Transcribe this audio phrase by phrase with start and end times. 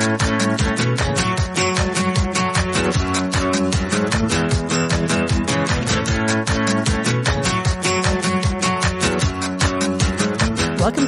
[0.00, 0.16] Welcome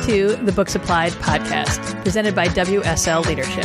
[0.00, 3.64] to the Books Applied podcast, presented by WSL Leadership.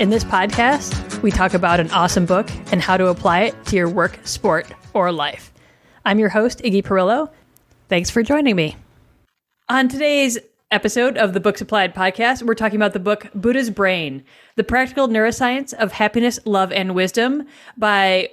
[0.00, 3.76] In this podcast, we talk about an awesome book and how to apply it to
[3.76, 5.52] your work, sport, or life.
[6.06, 7.30] I'm your host, Iggy Perillo.
[7.90, 8.76] Thanks for joining me.
[9.68, 10.38] On today's
[10.74, 14.24] episode of the Books Applied podcast, we're talking about the book Buddha's Brain
[14.56, 17.46] The Practical Neuroscience of Happiness, Love, and Wisdom
[17.76, 18.28] by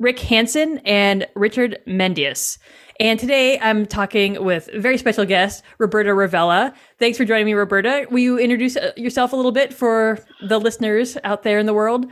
[0.00, 2.58] Rick Hanson and Richard Mendius.
[2.98, 6.74] And today I'm talking with a very special guest, Roberta Ravella.
[6.98, 8.08] Thanks for joining me, Roberta.
[8.10, 10.18] Will you introduce uh, yourself a little bit for
[10.48, 12.10] the listeners out there in the world?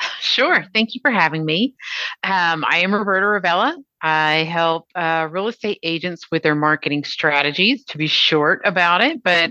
[0.20, 0.64] Sure.
[0.72, 1.74] Thank you for having me.
[2.22, 3.76] Um, I am Roberta Ravella.
[4.00, 9.22] I help uh, real estate agents with their marketing strategies, to be short about it.
[9.22, 9.50] But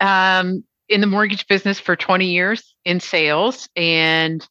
[0.00, 3.68] um, in the mortgage business for 20 years in sales.
[3.76, 4.46] And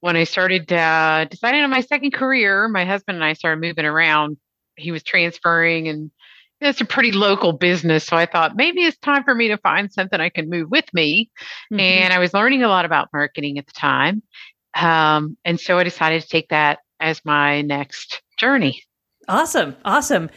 [0.00, 3.84] when I started uh, deciding on my second career, my husband and I started moving
[3.84, 4.36] around
[4.76, 6.10] he was transferring and
[6.60, 8.04] it's a pretty local business.
[8.04, 10.84] So I thought maybe it's time for me to find something I can move with
[10.94, 11.30] me.
[11.72, 11.80] Mm-hmm.
[11.80, 14.22] And I was learning a lot about marketing at the time.
[14.74, 18.82] Um, and so I decided to take that as my next journey.
[19.28, 19.76] Awesome.
[19.84, 20.30] Awesome.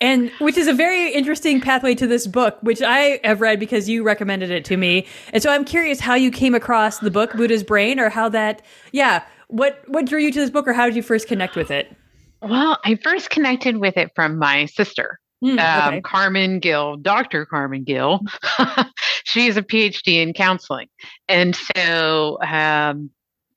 [0.00, 3.88] And which is a very interesting pathway to this book, which I have read because
[3.88, 5.06] you recommended it to me.
[5.32, 8.62] And so I'm curious how you came across the book Buddha's Brain or how that,
[8.90, 11.70] yeah, what what drew you to this book or how did you first connect with
[11.70, 11.94] it?
[12.40, 15.96] Well, I first connected with it from my sister, mm, okay.
[15.96, 17.46] um, Carmen Gill, Dr.
[17.46, 18.20] Carmen Gill.
[19.24, 20.88] she is a PhD in counseling.
[21.28, 23.10] And so um,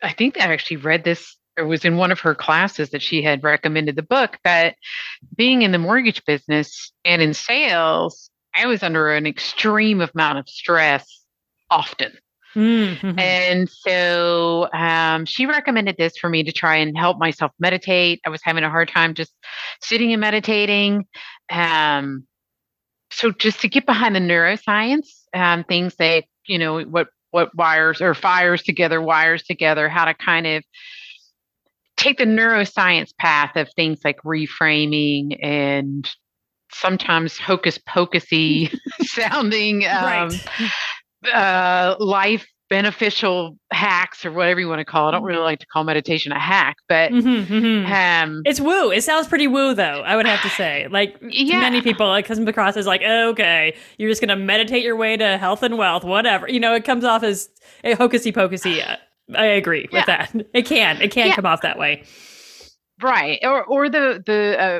[0.05, 3.21] I think I actually read this it was in one of her classes that she
[3.21, 4.75] had recommended the book that
[5.35, 10.49] being in the mortgage business and in sales, I was under an extreme amount of
[10.49, 11.23] stress
[11.69, 12.11] often.
[12.55, 13.19] Mm-hmm.
[13.19, 18.21] And so um, she recommended this for me to try and help myself meditate.
[18.25, 19.33] I was having a hard time just
[19.81, 21.05] sitting and meditating.
[21.49, 22.25] Um,
[23.11, 28.01] so just to get behind the neuroscience, um, things that you know what what wires
[28.01, 30.63] or fires together, wires together, how to kind of
[31.97, 36.09] take the neuroscience path of things like reframing and
[36.71, 40.41] sometimes hocus pocusy sounding um, right
[41.33, 45.09] uh, life beneficial hacks or whatever you want to call it.
[45.09, 47.91] I don't really like to call meditation a hack, but mm-hmm, mm-hmm.
[47.91, 48.91] Um, it's woo.
[48.91, 50.01] It sounds pretty woo, though.
[50.01, 51.59] I would have to say, like yeah.
[51.59, 55.17] many people, it comes across as like, okay, you're just going to meditate your way
[55.17, 56.49] to health and wealth, whatever.
[56.49, 57.49] You know, it comes off as
[57.83, 58.83] a hocusy pocusy.
[59.35, 59.99] I agree yeah.
[59.99, 60.35] with that.
[60.53, 61.35] It can, it can yeah.
[61.35, 62.03] come off that way,
[63.01, 63.39] right?
[63.43, 64.79] Or or the the uh,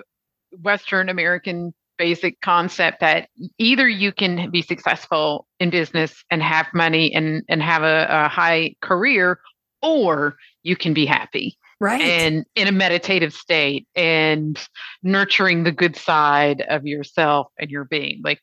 [0.62, 7.14] Western American basic concept that either you can be successful in business and have money
[7.14, 9.40] and and have a, a high career
[9.82, 12.02] or you can be happy right.
[12.02, 14.68] and in a meditative state and
[15.04, 18.22] nurturing the good side of yourself and your being.
[18.24, 18.40] Like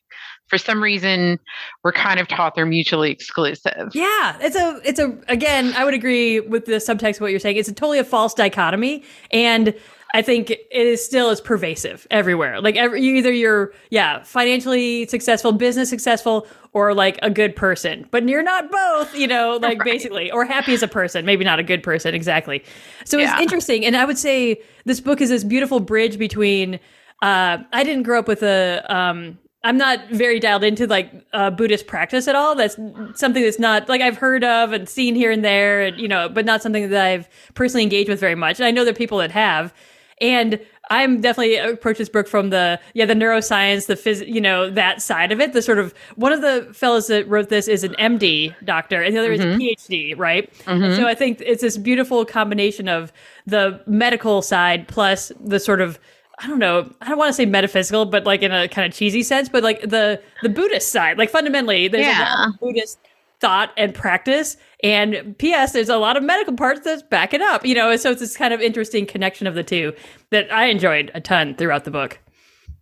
[0.47, 1.39] for some reason
[1.83, 3.91] we're kind of taught they're mutually exclusive.
[3.93, 7.39] Yeah it's a it's a again i would agree with the subtext of what you're
[7.39, 7.57] saying.
[7.57, 9.73] It's a totally a false dichotomy and
[10.13, 12.61] I think it is still as pervasive everywhere.
[12.61, 18.27] Like every, either you're yeah financially successful, business successful, or like a good person, but
[18.29, 19.15] you're not both.
[19.15, 19.91] You know, like right.
[19.91, 22.63] basically, or happy as a person, maybe not a good person exactly.
[23.05, 23.33] So yeah.
[23.33, 26.79] it's interesting, and I would say this book is this beautiful bridge between.
[27.21, 28.85] Uh, I didn't grow up with a.
[28.93, 32.53] Um, I'm not very dialed into like uh, Buddhist practice at all.
[32.53, 32.75] That's
[33.15, 36.29] something that's not like I've heard of and seen here and there, and you know,
[36.29, 38.59] but not something that I've personally engaged with very much.
[38.59, 39.73] And I know there are people that have.
[40.21, 40.59] And
[40.89, 45.01] I'm definitely approach this book from the yeah the neuroscience, the phys, you know that
[45.01, 45.53] side of it.
[45.53, 49.15] The sort of one of the fellows that wrote this is an MD doctor, and
[49.15, 49.61] the other mm-hmm.
[49.61, 50.53] is a PhD, right?
[50.65, 50.95] Mm-hmm.
[50.95, 53.11] So I think it's this beautiful combination of
[53.45, 55.99] the medical side plus the sort of
[56.39, 56.91] I don't know.
[57.01, 59.63] I don't want to say metaphysical, but like in a kind of cheesy sense, but
[59.63, 61.17] like the the Buddhist side.
[61.17, 62.47] Like fundamentally, there's yeah.
[62.47, 62.99] a Buddhist
[63.43, 64.55] thought and practice.
[64.83, 65.73] And P.S.
[65.73, 67.95] There's a lot of medical parts that back it up, you know.
[67.97, 69.93] So it's this kind of interesting connection of the two
[70.31, 72.19] that I enjoyed a ton throughout the book.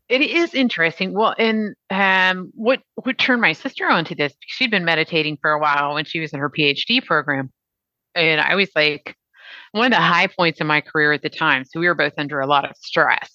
[0.08, 1.14] It is interesting.
[1.14, 4.34] Well, and um, what what turned my sister onto this?
[4.46, 7.52] She'd been meditating for a while when she was in her PhD program,
[8.14, 9.16] and I was like
[9.72, 11.66] one of the high points in my career at the time.
[11.66, 13.34] So we were both under a lot of stress,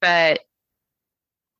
[0.00, 0.40] but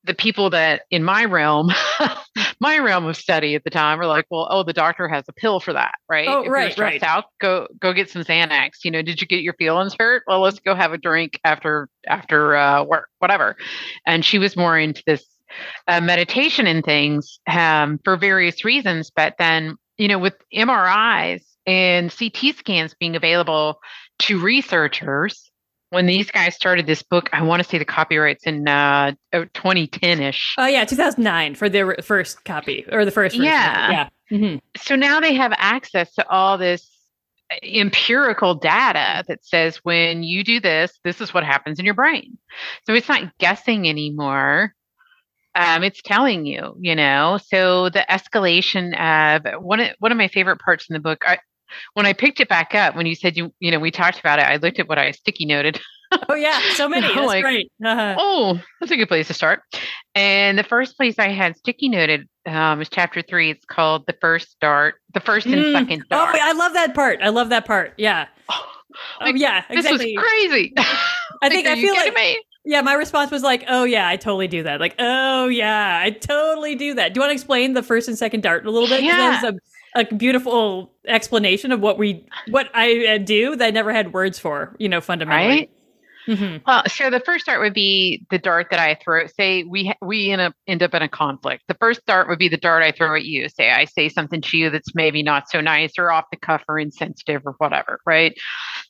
[0.07, 1.71] the people that in my realm,
[2.59, 5.33] my realm of study at the time were like, well, oh, the doctor has a
[5.33, 6.27] pill for that, right?
[6.27, 7.03] Oh, if right, you're right.
[7.03, 8.83] Out, go go get some Xanax.
[8.83, 10.23] You know, did you get your feelings hurt?
[10.25, 13.57] Well, let's go have a drink after after uh, work, whatever.
[14.05, 15.25] And she was more into this
[15.87, 19.11] uh, meditation and things um, for various reasons.
[19.15, 23.79] But then, you know, with MRIs and CT scans being available
[24.19, 25.46] to researchers
[25.89, 30.21] when these guys started this book, I want to say the copyright's in uh 2010
[30.21, 30.55] ish.
[30.57, 33.35] Oh yeah, 2009 for the first copy or the first.
[33.35, 34.09] Yeah, yeah.
[34.31, 34.57] Mm-hmm.
[34.77, 36.89] So now they have access to all this
[37.51, 41.93] uh, empirical data that says when you do this, this is what happens in your
[41.93, 42.37] brain.
[42.85, 44.73] So it's not guessing anymore.
[45.55, 47.39] Um, it's telling you, you know.
[47.43, 51.23] So the escalation of one of one of my favorite parts in the book.
[51.25, 51.39] I,
[51.93, 54.39] when I picked it back up, when you said you, you know, we talked about
[54.39, 55.79] it, I looked at what I sticky noted.
[56.29, 57.07] oh yeah, so many.
[57.07, 57.71] That's like, great.
[57.83, 58.15] Uh-huh.
[58.17, 59.61] Oh, that's a good place to start.
[60.15, 63.51] And the first place I had sticky noted um, is chapter three.
[63.51, 65.73] It's called the first dart, the first and mm.
[65.73, 66.35] second oh, dart.
[66.35, 67.19] Oh, I love that part.
[67.21, 67.93] I love that part.
[67.97, 68.27] Yeah.
[69.21, 70.15] Oh, like, yeah, exactly.
[70.15, 70.73] This was crazy.
[71.41, 72.41] I think I feel like me?
[72.65, 76.09] Yeah, my response was like, "Oh yeah, I totally do that." Like, "Oh yeah, I
[76.09, 78.89] totally do that." Do you want to explain the first and second dart a little
[78.89, 79.03] bit?
[79.03, 79.17] Yeah.
[79.17, 79.59] That was a,
[79.97, 84.39] a beautiful explanation of what we what I uh, do that I never had words
[84.39, 84.75] for.
[84.79, 85.49] You know, fundamentally.
[85.49, 85.71] Right.
[86.27, 86.57] Mm-hmm.
[86.67, 89.27] Well, so the first dart would be the dart that I throw.
[89.27, 91.63] Say we we end up end up in a conflict.
[91.67, 93.47] The first dart would be the dart I throw at you.
[93.47, 96.63] Say I say something to you that's maybe not so nice or off the cuff
[96.67, 98.37] or insensitive or whatever, right?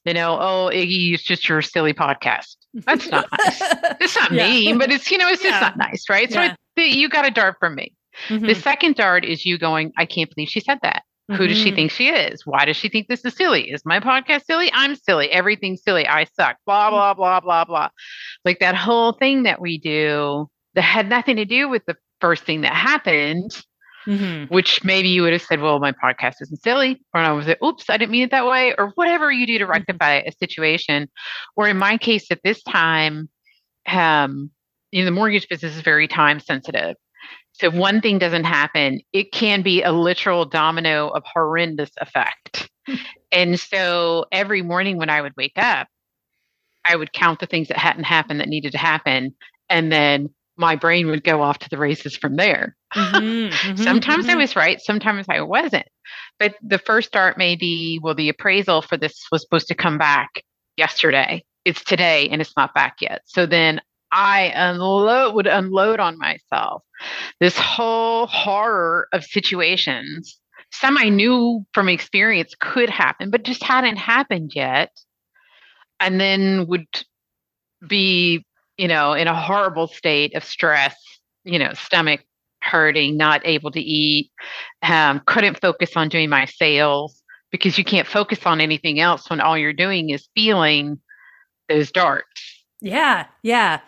[0.03, 2.55] You know, oh Iggy, it's just your silly podcast.
[2.73, 3.61] That's not nice.
[4.01, 4.47] It's not yeah.
[4.47, 5.51] mean, but it's you know it's yeah.
[5.51, 6.31] just not nice, right?
[6.31, 6.55] So yeah.
[6.75, 7.93] it, you got a dart from me.
[8.29, 8.45] Mm-hmm.
[8.45, 11.03] The second dart is you going, I can't believe she said that.
[11.29, 11.41] Mm-hmm.
[11.41, 11.75] Who does she mm-hmm.
[11.75, 12.45] think she is?
[12.45, 13.69] Why does she think this is silly?
[13.69, 14.71] Is my podcast silly?
[14.73, 15.29] I'm silly.
[15.29, 16.07] Everything's silly.
[16.07, 16.57] I suck.
[16.65, 17.89] Blah, blah, blah, blah, blah.
[18.45, 22.43] Like that whole thing that we do that had nothing to do with the first
[22.43, 23.51] thing that happened,
[24.07, 24.53] mm-hmm.
[24.53, 27.01] which maybe you would have said, well, my podcast isn't silly.
[27.13, 28.73] Or I was like, oops, I didn't mean it that way.
[28.77, 29.73] Or whatever you do to mm-hmm.
[29.73, 31.09] rectify a situation.
[31.57, 33.27] Or in my case, at this time,
[33.85, 34.49] um,
[34.91, 36.95] you know, the mortgage business is very time sensitive.
[37.59, 42.69] So if one thing doesn't happen, it can be a literal domino of horrendous effect.
[43.31, 45.87] and so every morning when I would wake up,
[46.85, 49.35] I would count the things that hadn't happened that needed to happen.
[49.69, 52.75] And then my brain would go off to the races from there.
[52.95, 53.17] Mm-hmm,
[53.69, 54.37] mm-hmm, sometimes mm-hmm.
[54.37, 55.87] I was right, sometimes I wasn't.
[56.39, 59.97] But the first start may be well, the appraisal for this was supposed to come
[59.97, 60.43] back
[60.77, 61.43] yesterday.
[61.65, 63.21] It's today and it's not back yet.
[63.25, 63.81] So then
[64.11, 66.83] I unload would unload on myself
[67.39, 70.39] this whole horror of situations.
[70.71, 74.91] Some I knew from experience could happen, but just hadn't happened yet.
[75.99, 76.87] And then would
[77.87, 78.45] be,
[78.77, 80.95] you know, in a horrible state of stress,
[81.43, 82.21] you know, stomach
[82.61, 84.31] hurting, not able to eat,
[84.83, 87.21] um, couldn't focus on doing my sales
[87.51, 90.99] because you can't focus on anything else when all you're doing is feeling
[91.69, 92.65] those darts.
[92.81, 93.79] Yeah, yeah.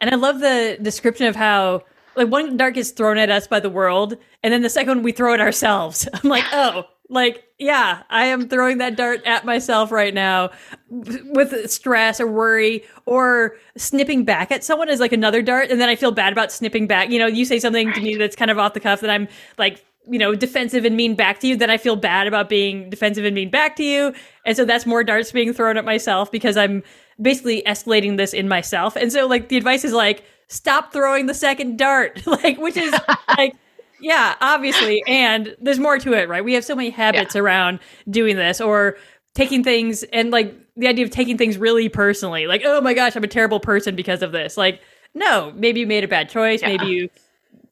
[0.00, 1.82] And I love the description of how
[2.16, 5.02] like one dart is thrown at us by the world, and then the second one
[5.02, 6.08] we throw it ourselves.
[6.14, 10.50] I'm like, oh, like yeah, I am throwing that dart at myself right now
[10.90, 15.88] with stress or worry or snipping back at someone is like another dart, and then
[15.88, 17.10] I feel bad about snipping back.
[17.10, 19.28] You know, you say something to me that's kind of off the cuff that I'm
[19.56, 22.88] like you know, defensive and mean back to you, then I feel bad about being
[22.88, 24.14] defensive and mean back to you.
[24.46, 26.82] And so that's more darts being thrown at myself because I'm
[27.20, 28.96] basically escalating this in myself.
[28.96, 32.94] And so like the advice is like stop throwing the second dart, like which is
[33.36, 33.54] like
[34.00, 35.02] yeah, obviously.
[35.06, 36.44] And there's more to it, right?
[36.44, 37.40] We have so many habits yeah.
[37.40, 38.96] around doing this or
[39.34, 42.46] taking things and like the idea of taking things really personally.
[42.46, 44.56] Like, oh my gosh, I'm a terrible person because of this.
[44.56, 44.80] Like,
[45.14, 46.68] no, maybe you made a bad choice, yeah.
[46.68, 47.10] maybe you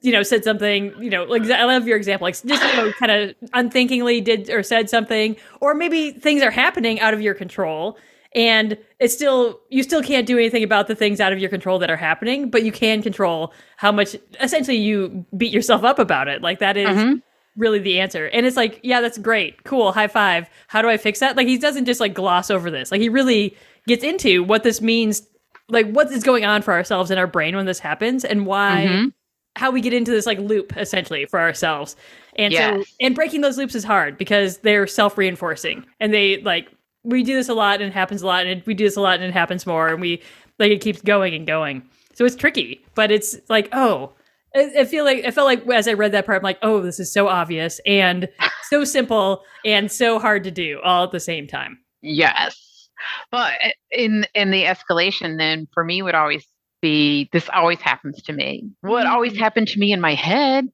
[0.02, 2.92] you know, said something, you know, like I love your example, like just, you know,
[2.92, 7.34] kind of unthinkingly did or said something, or maybe things are happening out of your
[7.34, 7.98] control
[8.36, 11.78] and it's still you still can't do anything about the things out of your control
[11.78, 16.28] that are happening but you can control how much essentially you beat yourself up about
[16.28, 16.42] it.
[16.42, 17.16] Like that is mm-hmm.
[17.56, 18.26] really the answer.
[18.26, 19.64] And it's like yeah that's great.
[19.64, 19.90] Cool.
[19.90, 20.48] High five.
[20.68, 21.36] How do i fix that?
[21.36, 22.92] Like he doesn't just like gloss over this.
[22.92, 23.56] Like he really
[23.88, 25.26] gets into what this means
[25.68, 28.86] like what is going on for ourselves in our brain when this happens and why
[28.88, 29.08] mm-hmm.
[29.56, 31.96] how we get into this like loop essentially for ourselves.
[32.36, 32.80] And yes.
[32.80, 36.68] so and breaking those loops is hard because they're self-reinforcing and they like
[37.06, 39.00] we do this a lot and it happens a lot and we do this a
[39.00, 40.22] lot and it happens more and we
[40.58, 41.82] like it keeps going and going
[42.14, 44.12] so it's tricky but it's like oh
[44.54, 46.80] I, I feel like I felt like as I read that part, I'm like, oh,
[46.80, 48.28] this is so obvious and
[48.64, 51.78] so simple and so hard to do all at the same time.
[52.00, 52.88] Yes.
[53.32, 53.50] Well,
[53.90, 56.46] in in the escalation, then for me would always
[56.80, 58.70] be this always happens to me.
[58.82, 59.42] Well, it always mm-hmm.
[59.42, 60.68] happened to me in my head,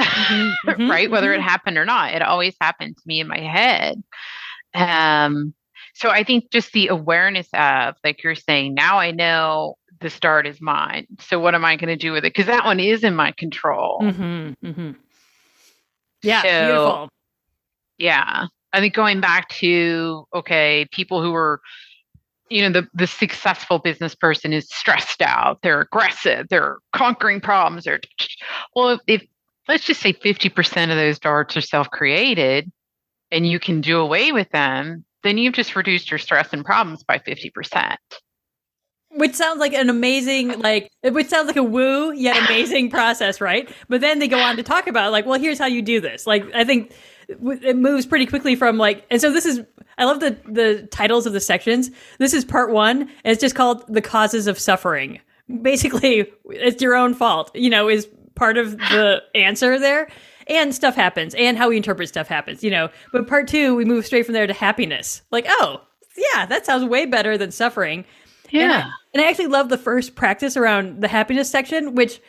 [0.00, 1.10] mm-hmm, mm-hmm, right?
[1.10, 1.48] Whether it mm-hmm.
[1.48, 4.02] happened or not, it always happened to me in my head.
[4.74, 5.54] Um,
[5.98, 10.46] so I think just the awareness of, like you're saying, now I know the start
[10.46, 11.08] is mine.
[11.18, 12.32] So what am I going to do with it?
[12.32, 13.98] Because that one is in my control.
[14.00, 14.90] Mm-hmm, mm-hmm.
[16.22, 17.08] Yeah, so, beautiful.
[17.98, 18.46] Yeah.
[18.72, 21.60] I think going back to okay, people who are
[22.48, 27.84] you know the the successful business person is stressed out they're aggressive they're conquering problems
[27.84, 28.00] they're
[28.74, 29.22] well if
[29.68, 32.72] let's just say 50% of those darts are self-created
[33.30, 37.02] and you can do away with them then you've just reduced your stress and problems
[37.02, 37.96] by 50%
[39.12, 43.68] which sounds like an amazing like which sounds like a woo yet amazing process right?
[43.88, 46.26] But then they go on to talk about like well here's how you do this.
[46.26, 46.92] Like i think
[47.28, 49.60] it moves pretty quickly from like and so this is
[49.98, 51.90] i love the the titles of the sections.
[52.18, 53.02] This is part one.
[53.02, 55.20] And it's just called the causes of suffering.
[55.62, 60.08] Basically it's your own fault you know is part of the answer there
[60.48, 63.84] and stuff happens and how we interpret stuff happens you know but part two we
[63.84, 65.80] move straight from there to happiness like oh
[66.16, 68.04] yeah that sounds way better than suffering
[68.50, 72.20] yeah and I, and I actually love the first practice around the happiness section which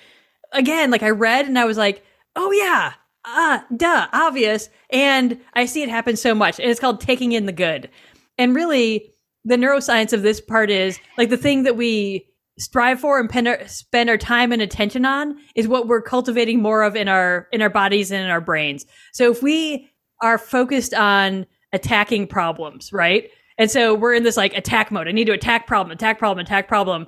[0.52, 2.04] again like i read and i was like
[2.36, 2.94] oh yeah
[3.26, 4.70] ah, duh, obvious.
[4.90, 6.60] And I see it happen so much.
[6.60, 7.90] And it's called taking in the good.
[8.38, 9.14] And really,
[9.46, 12.26] the neuroscience of this part is like the thing that we
[12.60, 16.84] strive for and our, spend our time and attention on is what we're cultivating more
[16.84, 18.86] of in our in our bodies and in our brains.
[19.14, 19.90] So if we
[20.22, 23.30] are focused on attacking problems, right?
[23.58, 25.08] And so we're in this like attack mode.
[25.08, 27.08] I need to attack problem, attack problem, attack problem.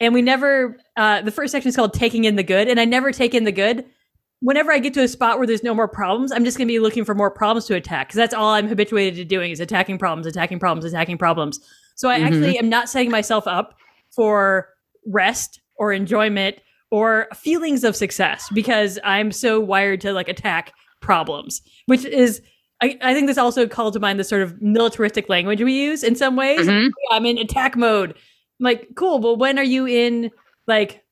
[0.00, 2.84] And we never uh the first section is called taking in the good and I
[2.84, 3.84] never take in the good
[4.40, 6.72] whenever I get to a spot where there's no more problems, I'm just going to
[6.72, 9.60] be looking for more problems to attack because that's all I'm habituated to doing is
[9.60, 11.58] attacking problems, attacking problems, attacking problems.
[11.96, 12.26] So I mm-hmm.
[12.26, 13.74] actually am not setting myself up
[14.14, 14.68] for
[15.06, 16.56] rest or enjoyment
[16.90, 22.42] or feelings of success because I'm so wired to like attack problems, which is
[22.80, 26.04] I, I think this also called to mind the sort of militaristic language we use
[26.04, 26.66] in some ways.
[26.66, 26.88] Mm-hmm.
[27.10, 28.10] I'm in attack mode.
[28.10, 30.30] I'm like, cool, but when are you in
[30.66, 31.02] like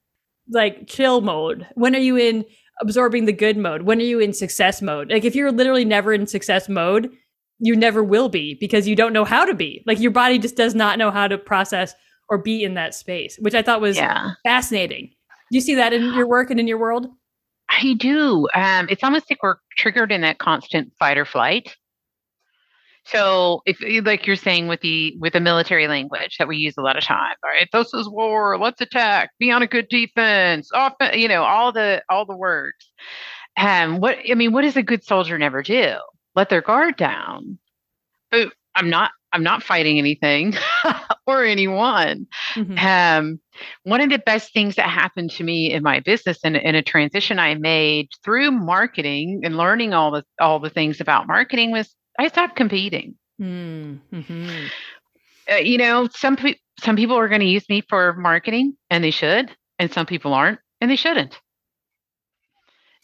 [0.49, 1.67] like chill mode?
[1.75, 2.45] When are you in
[2.81, 3.83] absorbing the good mode?
[3.83, 5.11] When are you in success mode?
[5.11, 7.11] Like if you're literally never in success mode,
[7.59, 9.83] you never will be because you don't know how to be.
[9.87, 11.95] Like your body just does not know how to process
[12.29, 14.33] or be in that space, which I thought was yeah.
[14.45, 15.11] fascinating.
[15.51, 17.07] Do you see that in your work and in your world?
[17.69, 18.49] I do.
[18.55, 21.77] Um, it's almost like we're triggered in that constant fight or flight.
[23.07, 26.83] So if like you're saying with the with the military language that we use a
[26.83, 30.71] lot of time, all right, this is war, let's attack, be on a good defense,
[30.75, 32.93] often you know, all the all the words.
[33.57, 35.95] Um what I mean, what does a good soldier never do?
[36.35, 37.59] Let their guard down.
[38.33, 40.55] But I'm not I'm not fighting anything
[41.27, 42.27] or anyone.
[42.55, 42.79] Mm-hmm.
[42.79, 43.41] Um,
[43.83, 46.83] one of the best things that happened to me in my business and in a
[46.83, 51.95] transition I made through marketing and learning all the all the things about marketing was
[52.19, 53.17] I stopped competing.
[53.41, 54.67] Mm-hmm.
[55.51, 59.05] Uh, you know, some pe- some people are going to use me for marketing, and
[59.05, 61.39] they should, and some people aren't, and they shouldn't.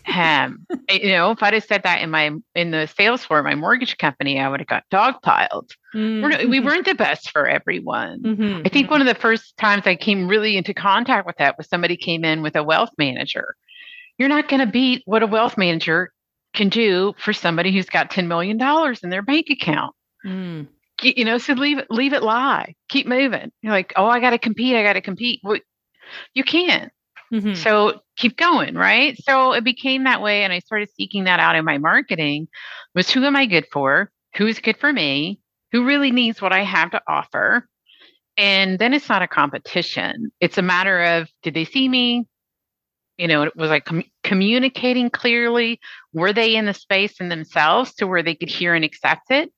[0.06, 3.54] Um, you know, if I'd have said that in my in the sales for my
[3.54, 5.70] mortgage company, I would have got dogpiled.
[5.94, 6.22] Mm-hmm.
[6.22, 8.22] We're, we weren't the best for everyone.
[8.22, 8.62] Mm-hmm.
[8.64, 11.68] I think one of the first times I came really into contact with that was
[11.68, 13.54] somebody came in with a wealth manager.
[14.18, 16.12] You're not going to beat what a wealth manager
[16.54, 18.60] can do for somebody who's got $10 million
[19.02, 19.94] in their bank account.
[20.24, 20.68] Mm.
[21.02, 23.50] You know, so leave it, leave it lie, keep moving.
[23.62, 24.76] You're like, oh, I got to compete.
[24.76, 25.40] I got to compete.
[25.42, 25.58] Well,
[26.34, 26.92] you can't.
[27.32, 27.54] Mm-hmm.
[27.54, 29.16] So keep going, right?
[29.22, 30.44] So it became that way.
[30.44, 32.48] And I started seeking that out in my marketing
[32.94, 34.10] was who am I good for?
[34.36, 35.40] Who's good for me?
[35.72, 37.66] Who really needs what I have to offer?
[38.36, 40.30] And then it's not a competition.
[40.40, 42.26] It's a matter of did they see me?
[43.18, 45.80] you know it was like com- communicating clearly
[46.12, 49.52] were they in the space in themselves to where they could hear and accept it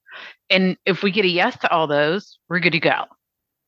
[0.51, 3.05] and if we get a yes to all those we're good to go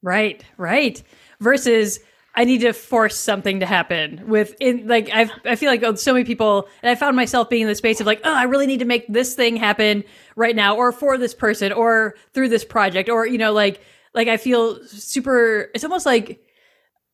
[0.03, 1.03] right right
[1.41, 2.01] versus
[2.37, 5.95] I need to force something to happen with in like I I feel like oh,
[5.95, 8.45] so many people and I found myself being in the space of like oh I
[8.45, 10.05] really need to make this thing happen
[10.37, 13.81] right now or for this person or through this project or you know like
[14.15, 16.43] like I feel super it's almost like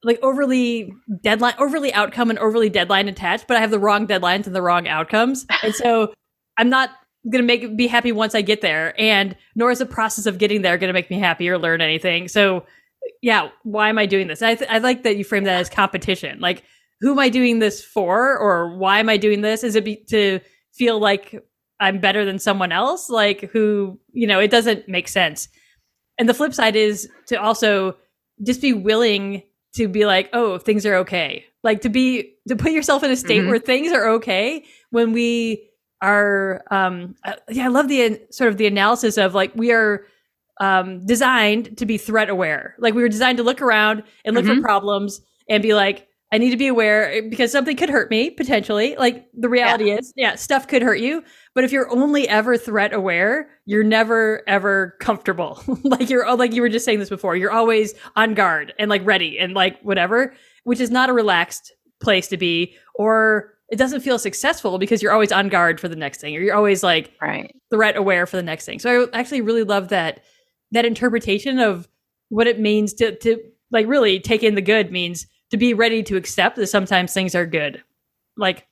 [0.04, 4.46] like overly deadline, overly outcome and overly deadline attached, but I have the wrong deadlines
[4.46, 5.46] and the wrong outcomes.
[5.62, 6.12] And so
[6.58, 6.90] I'm not
[7.30, 9.00] gonna make be happy once I get there.
[9.00, 12.28] And nor is the process of getting there gonna make me happy or learn anything.
[12.28, 12.66] So
[13.20, 14.42] yeah, why am I doing this?
[14.42, 16.40] I, th- I like that you frame that as competition.
[16.40, 16.64] Like,
[17.00, 19.64] who am I doing this for, or why am I doing this?
[19.64, 20.40] Is it be- to
[20.72, 21.42] feel like
[21.80, 23.10] I'm better than someone else?
[23.10, 25.48] Like, who you know, it doesn't make sense.
[26.18, 27.96] And the flip side is to also
[28.44, 29.42] just be willing
[29.74, 31.44] to be like, oh, things are okay.
[31.62, 33.50] Like to be to put yourself in a state mm-hmm.
[33.50, 35.68] where things are okay when we
[36.00, 40.04] are um uh, yeah, I love the sort of the analysis of like we are
[40.62, 42.76] um designed to be threat aware.
[42.78, 44.60] Like we were designed to look around and look mm-hmm.
[44.60, 48.10] for problems and be like, I need to be aware eh, because something could hurt
[48.10, 48.94] me potentially.
[48.96, 49.98] Like the reality yeah.
[49.98, 51.24] is, yeah, stuff could hurt you.
[51.54, 55.60] But if you're only ever threat aware, you're never ever comfortable.
[55.82, 57.34] like you're oh, like you were just saying this before.
[57.34, 61.72] You're always on guard and like ready and like whatever, which is not a relaxed
[62.00, 62.76] place to be.
[62.94, 66.40] Or it doesn't feel successful because you're always on guard for the next thing, or
[66.40, 67.52] you're always like right.
[67.70, 68.78] threat aware for the next thing.
[68.78, 70.22] So I actually really love that
[70.72, 71.88] that interpretation of
[72.28, 73.38] what it means to to
[73.70, 77.34] like really take in the good means to be ready to accept that sometimes things
[77.34, 77.82] are good.
[78.36, 78.66] Like,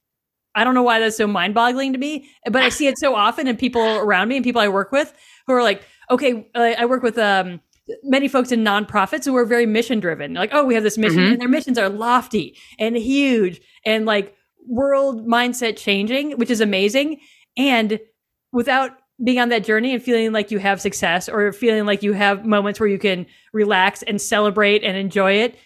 [0.55, 3.15] I don't know why that's so mind boggling to me, but I see it so
[3.27, 5.15] often in people around me and people I work with
[5.47, 7.61] who are like, okay, I work with um,
[8.03, 10.35] many folks in nonprofits who are very mission driven.
[10.35, 11.33] Like, oh, we have this mission, mm-hmm.
[11.33, 14.35] and their missions are lofty and huge and like
[14.67, 17.21] world mindset changing, which is amazing.
[17.57, 18.01] And
[18.53, 18.93] without
[19.23, 22.45] being on that journey and feeling like you have success or feeling like you have
[22.45, 25.59] moments where you can relax and celebrate and enjoy it,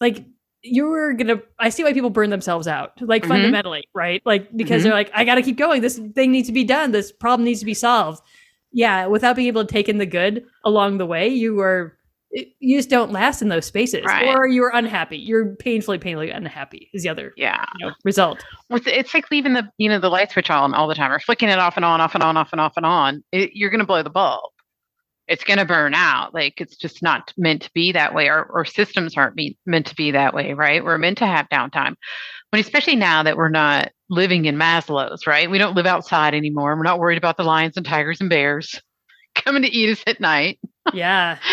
[0.00, 0.24] like
[0.62, 3.32] you're gonna i see why people burn themselves out like mm-hmm.
[3.32, 4.84] fundamentally right like because mm-hmm.
[4.84, 7.60] they're like i gotta keep going this thing needs to be done this problem needs
[7.60, 8.20] to be solved
[8.72, 11.96] yeah without being able to take in the good along the way you are
[12.30, 14.28] you just don't last in those spaces right.
[14.28, 19.14] or you're unhappy you're painfully painfully unhappy is the other yeah you know, result it's
[19.14, 21.58] like leaving the you know the light switch on all the time or flicking it
[21.58, 24.02] off and on off and on off and off and on it, you're gonna blow
[24.02, 24.50] the bulb
[25.28, 26.34] it's going to burn out.
[26.34, 28.28] Like it's just not meant to be that way.
[28.28, 30.82] Our, our systems aren't meant to be that way, right?
[30.82, 31.94] We're meant to have downtime.
[32.50, 35.50] But especially now that we're not living in Maslow's, right?
[35.50, 36.74] We don't live outside anymore.
[36.76, 38.80] We're not worried about the lions and tigers and bears
[39.34, 40.58] coming to eat us at night.
[40.92, 41.38] Yeah.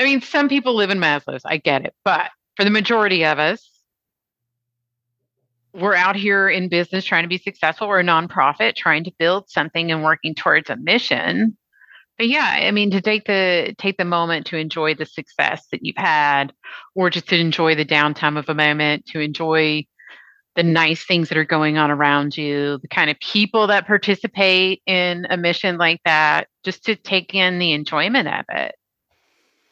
[0.00, 1.42] I mean, some people live in Maslow's.
[1.44, 1.94] I get it.
[2.04, 3.64] But for the majority of us,
[5.72, 7.86] we're out here in business trying to be successful.
[7.86, 11.56] We're a nonprofit trying to build something and working towards a mission
[12.20, 15.82] but yeah, I mean to take the take the moment to enjoy the success that
[15.82, 16.52] you've had,
[16.94, 19.86] or just to enjoy the downtime of a moment, to enjoy
[20.54, 24.82] the nice things that are going on around you, the kind of people that participate
[24.84, 28.74] in a mission like that, just to take in the enjoyment of it.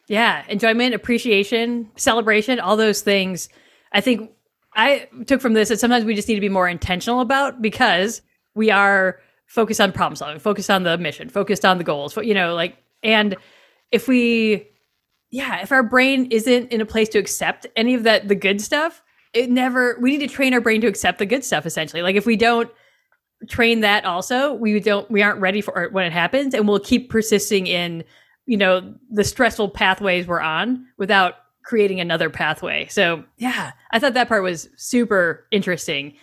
[0.09, 3.47] Yeah, enjoyment, appreciation, celebration, all those things.
[3.93, 4.31] I think
[4.73, 8.23] I took from this that sometimes we just need to be more intentional about because
[8.55, 12.33] we are focused on problem solving, focused on the mission, focused on the goals, you
[12.33, 13.35] know, like, and
[13.91, 14.67] if we,
[15.29, 18.61] yeah, if our brain isn't in a place to accept any of that, the good
[18.61, 22.01] stuff, it never, we need to train our brain to accept the good stuff essentially.
[22.01, 22.71] Like if we don't
[23.47, 26.79] train that also, we don't, we aren't ready for it when it happens and we'll
[26.79, 28.03] keep persisting in,
[28.49, 32.87] you know, the stressful pathways we're on without creating another pathway.
[32.87, 36.15] So yeah, I thought that part was super interesting.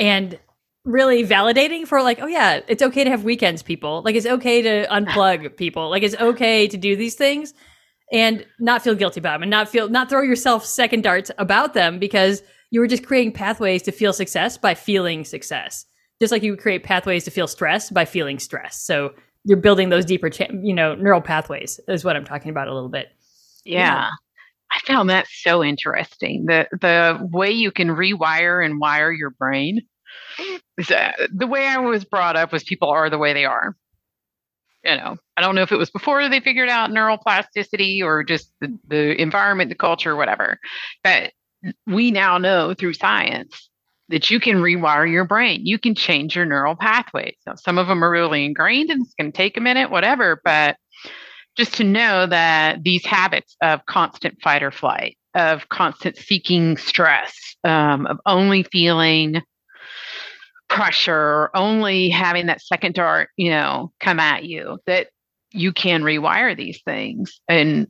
[0.00, 0.38] And
[0.86, 4.00] really validating for like, oh yeah, it's okay to have weekends, people.
[4.06, 5.90] Like it's okay to unplug people.
[5.90, 7.52] Like it's okay to do these things
[8.10, 11.74] and not feel guilty about them and not feel not throw yourself second darts about
[11.74, 15.84] them because you were just creating pathways to feel success by feeling success.
[16.22, 18.80] Just like you create pathways to feel stress by feeling stress.
[18.82, 19.12] So
[19.46, 22.74] you're building those deeper, cha- you know, neural pathways is what I'm talking about a
[22.74, 23.08] little bit.
[23.64, 23.78] Yeah.
[23.78, 24.10] yeah.
[24.70, 26.46] I found that so interesting.
[26.46, 29.80] The the way you can rewire and wire your brain
[30.78, 33.76] the way I was brought up was people are the way they are.
[34.84, 38.52] You know, I don't know if it was before they figured out neuroplasticity or just
[38.60, 40.60] the, the environment, the culture, whatever.
[41.02, 41.32] But
[41.86, 43.68] we now know through science
[44.08, 45.60] that you can rewire your brain.
[45.64, 47.34] You can change your neural pathways.
[47.40, 50.40] So some of them are really ingrained and it's going to take a minute, whatever.
[50.44, 50.76] But
[51.56, 57.56] just to know that these habits of constant fight or flight, of constant seeking stress,
[57.64, 59.42] um, of only feeling
[60.68, 65.08] pressure, only having that second dart, you know, come at you, that
[65.52, 67.40] you can rewire these things.
[67.48, 67.88] And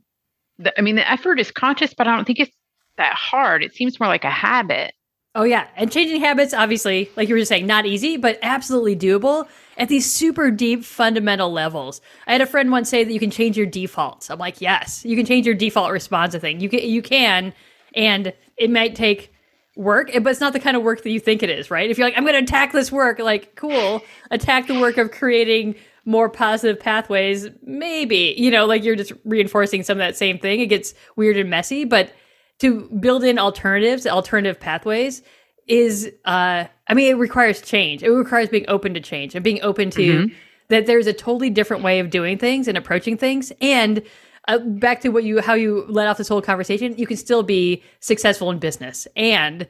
[0.57, 2.55] the, I mean, the effort is conscious, but I don't think it's
[2.97, 3.63] that hard.
[3.63, 4.93] It seems more like a habit.
[5.37, 5.67] Oh, yeah.
[5.75, 9.47] And changing habits, obviously, like you were just saying, not easy, but absolutely doable
[9.77, 12.01] at these super deep fundamental levels.
[12.25, 14.31] I had a friend once say that you can change your defaults.
[14.31, 16.59] I'm like, yes, you can change your default response to thing.
[16.59, 17.53] You can, you can,
[17.93, 19.31] and it might take
[19.75, 21.87] work, but it's not the kind of work that you think it is, right?
[21.87, 25.11] If you're like, I'm going to attack this work, like, cool, attack the work of
[25.11, 30.39] creating more positive pathways, maybe, you know, like you're just reinforcing some of that same
[30.39, 30.61] thing.
[30.61, 32.11] It gets weird and messy, but
[32.59, 35.21] to build in alternatives, alternative pathways
[35.67, 38.03] is, uh, I mean, it requires change.
[38.03, 40.33] It requires being open to change and being open to mm-hmm.
[40.69, 43.51] that there's a totally different way of doing things and approaching things.
[43.61, 44.03] And
[44.47, 47.43] uh, back to what you how you led off this whole conversation you can still
[47.43, 49.67] be successful in business and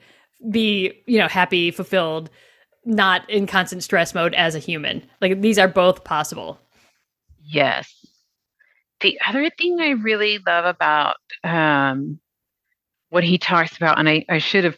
[0.51, 2.29] be you know happy fulfilled
[2.85, 6.59] not in constant stress mode as a human like these are both possible
[7.43, 8.05] yes
[9.01, 12.19] the other thing i really love about um,
[13.09, 14.77] what he talks about and I, I should have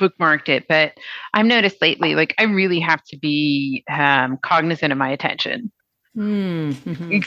[0.00, 0.92] bookmarked it, but
[1.34, 5.72] I've noticed lately, like I really have to be um, cognizant of my attention.
[6.16, 7.20] Mm-hmm.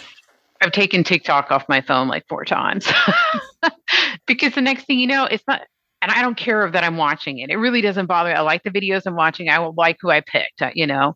[0.61, 2.87] I've taken TikTok off my phone like four times
[4.27, 5.61] because the next thing you know, it's not,
[6.01, 7.49] and I don't care that I'm watching it.
[7.49, 8.35] It really doesn't bother me.
[8.35, 9.49] I like the videos I'm watching.
[9.49, 11.15] I will like who I picked, uh, you know.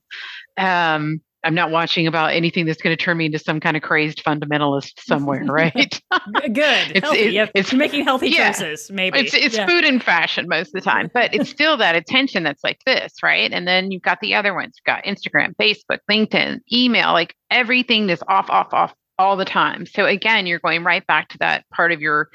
[0.58, 3.84] Um, I'm not watching about anything that's going to turn me into some kind of
[3.84, 5.74] crazed fundamentalist somewhere, right?
[5.74, 6.92] Good.
[6.96, 9.20] it's, it, it's You're making healthy yeah, choices, maybe.
[9.20, 9.68] It's, it's yeah.
[9.68, 13.14] food and fashion most of the time, but it's still that attention that's like this,
[13.22, 13.52] right?
[13.52, 14.78] And then you've got the other ones.
[14.78, 19.86] You've got Instagram, Facebook, LinkedIn, email, like everything is off, off, off all the time.
[19.86, 22.30] So again, you're going right back to that part of your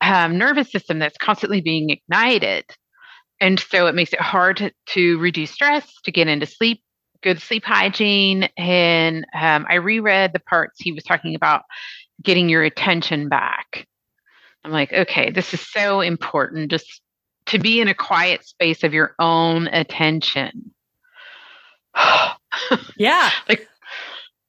[0.00, 2.64] um, nervous system that's constantly being ignited.
[3.40, 6.80] And so it makes it hard to, to reduce stress, to get into sleep
[7.22, 8.48] good sleep hygiene.
[8.56, 11.62] And um, I reread the parts he was talking about
[12.22, 13.86] getting your attention back.
[14.64, 17.00] I'm like, okay, this is so important just
[17.46, 20.72] to be in a quiet space of your own attention.
[22.96, 23.30] yeah.
[23.48, 23.68] like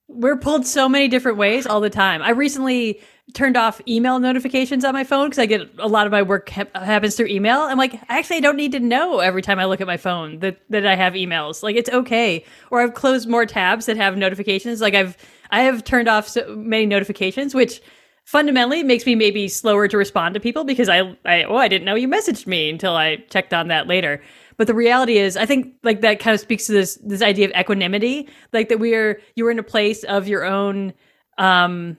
[0.07, 2.21] we're pulled so many different ways all the time.
[2.21, 3.01] I recently
[3.33, 6.49] turned off email notifications on my phone because I get a lot of my work
[6.49, 7.61] ha- happens through email.
[7.61, 10.39] I'm like, actually, I don't need to know every time I look at my phone
[10.39, 11.63] that that I have emails.
[11.63, 12.43] Like, it's okay.
[12.69, 14.81] Or I've closed more tabs that have notifications.
[14.81, 15.17] Like, I've
[15.51, 17.81] I have turned off so many notifications, which
[18.25, 21.85] fundamentally makes me maybe slower to respond to people because I I oh I didn't
[21.85, 24.21] know you messaged me until I checked on that later.
[24.57, 27.45] But the reality is, I think like that kind of speaks to this this idea
[27.45, 30.93] of equanimity, like that we are you're in a place of your own
[31.37, 31.97] um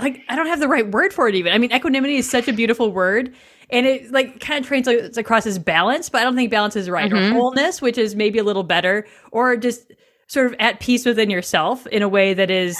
[0.00, 1.52] like I don't have the right word for it even.
[1.52, 3.34] I mean, equanimity is such a beautiful word,
[3.70, 6.90] and it like kind of translates across as balance, but I don't think balance is
[6.90, 7.10] right.
[7.10, 7.36] Mm-hmm.
[7.36, 9.92] Or wholeness, which is maybe a little better, or just
[10.26, 12.78] sort of at peace within yourself in a way that is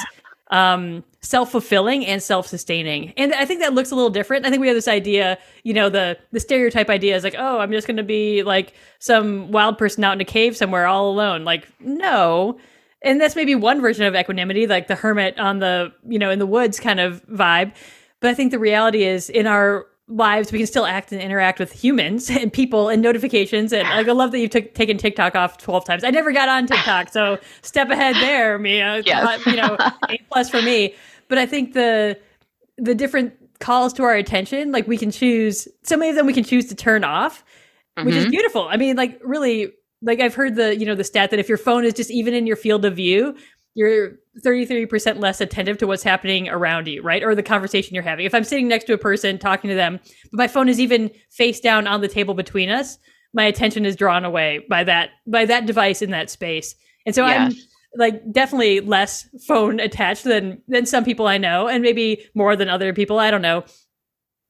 [0.50, 3.12] um, self fulfilling and self sustaining.
[3.16, 4.46] And I think that looks a little different.
[4.46, 7.59] I think we have this idea, you know, the the stereotype idea is like, oh,
[7.59, 11.11] I'm just going to be like some wild person out in a cave somewhere all
[11.11, 11.44] alone.
[11.44, 12.59] Like, no
[13.02, 16.38] and that's maybe one version of equanimity, like the hermit on the, you know, in
[16.38, 17.74] the woods kind of vibe.
[18.20, 21.58] But I think the reality is in our lives, we can still act and interact
[21.58, 23.72] with humans and people and notifications.
[23.72, 26.04] And like, I love that you've t- taken TikTok off 12 times.
[26.04, 27.10] I never got on TikTok.
[27.10, 29.02] So step ahead there, Mia.
[29.04, 29.46] Yes.
[29.46, 29.76] You know,
[30.08, 30.94] A plus for me.
[31.28, 32.18] But I think the,
[32.76, 36.32] the different calls to our attention, like we can choose, so many of them we
[36.32, 37.44] can choose to turn off,
[37.96, 38.06] mm-hmm.
[38.06, 38.30] which is mm-hmm.
[38.30, 38.68] beautiful.
[38.68, 41.58] I mean, like really like I've heard the you know the stat that if your
[41.58, 43.34] phone is just even in your field of view,
[43.74, 44.12] you're
[44.44, 47.22] 33% less attentive to what's happening around you, right?
[47.22, 48.26] Or the conversation you're having.
[48.26, 51.10] If I'm sitting next to a person talking to them, but my phone is even
[51.30, 52.98] face down on the table between us,
[53.32, 56.74] my attention is drawn away by that by that device in that space.
[57.06, 57.52] And so yes.
[57.52, 57.58] I'm
[57.96, 62.68] like definitely less phone attached than than some people I know and maybe more than
[62.68, 63.64] other people, I don't know.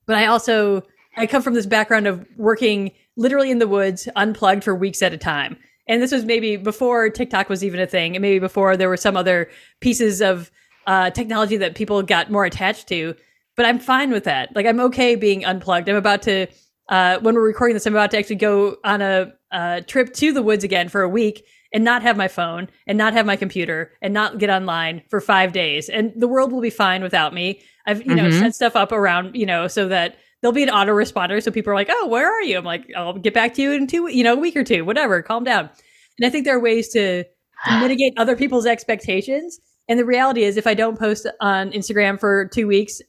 [0.06, 0.82] But I also
[1.16, 5.12] I come from this background of working literally in the woods, unplugged for weeks at
[5.12, 5.56] a time.
[5.86, 8.96] And this was maybe before TikTok was even a thing, and maybe before there were
[8.96, 10.50] some other pieces of
[10.86, 13.14] uh, technology that people got more attached to.
[13.56, 14.54] But I'm fine with that.
[14.56, 15.88] Like I'm okay being unplugged.
[15.88, 16.46] I'm about to
[16.90, 20.32] uh, when we're recording this, I'm about to actually go on a, a trip to
[20.32, 23.36] the woods again for a week and not have my phone and not have my
[23.36, 25.88] computer and not get online for five days.
[25.88, 27.62] And the world will be fine without me.
[27.86, 28.40] I've, you know, mm-hmm.
[28.40, 31.42] set stuff up around, you know, so that there'll be an autoresponder.
[31.42, 32.58] So people are like, oh, where are you?
[32.58, 34.84] I'm like, I'll get back to you in two, you know, a week or two,
[34.84, 35.70] whatever, calm down.
[36.18, 37.30] And I think there are ways to, to
[37.80, 39.60] mitigate other people's expectations.
[39.88, 43.00] And the reality is, if I don't post on Instagram for two weeks,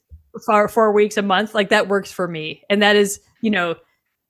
[0.45, 2.63] for four weeks, a month, like that works for me.
[2.69, 3.75] And that is, you know,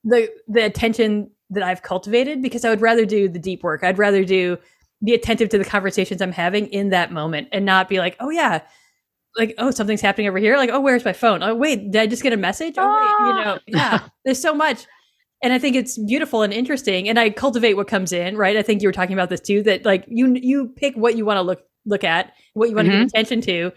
[0.03, 3.83] the the attention that I've cultivated because I would rather do the deep work.
[3.83, 4.57] I'd rather do
[5.03, 8.29] be attentive to the conversations I'm having in that moment and not be like, oh
[8.29, 8.61] yeah,
[9.37, 10.57] like oh something's happening over here.
[10.57, 11.43] Like oh where's my phone?
[11.43, 12.75] Oh wait did i just get a message?
[12.77, 14.85] Oh wait you know yeah there's so much.
[15.43, 18.57] And i think it's beautiful and interesting and i cultivate what comes in right?
[18.57, 21.25] I think you were talking about this too that like you you pick what you
[21.25, 23.01] want to look look at what you want to mm-hmm.
[23.03, 23.71] give attention to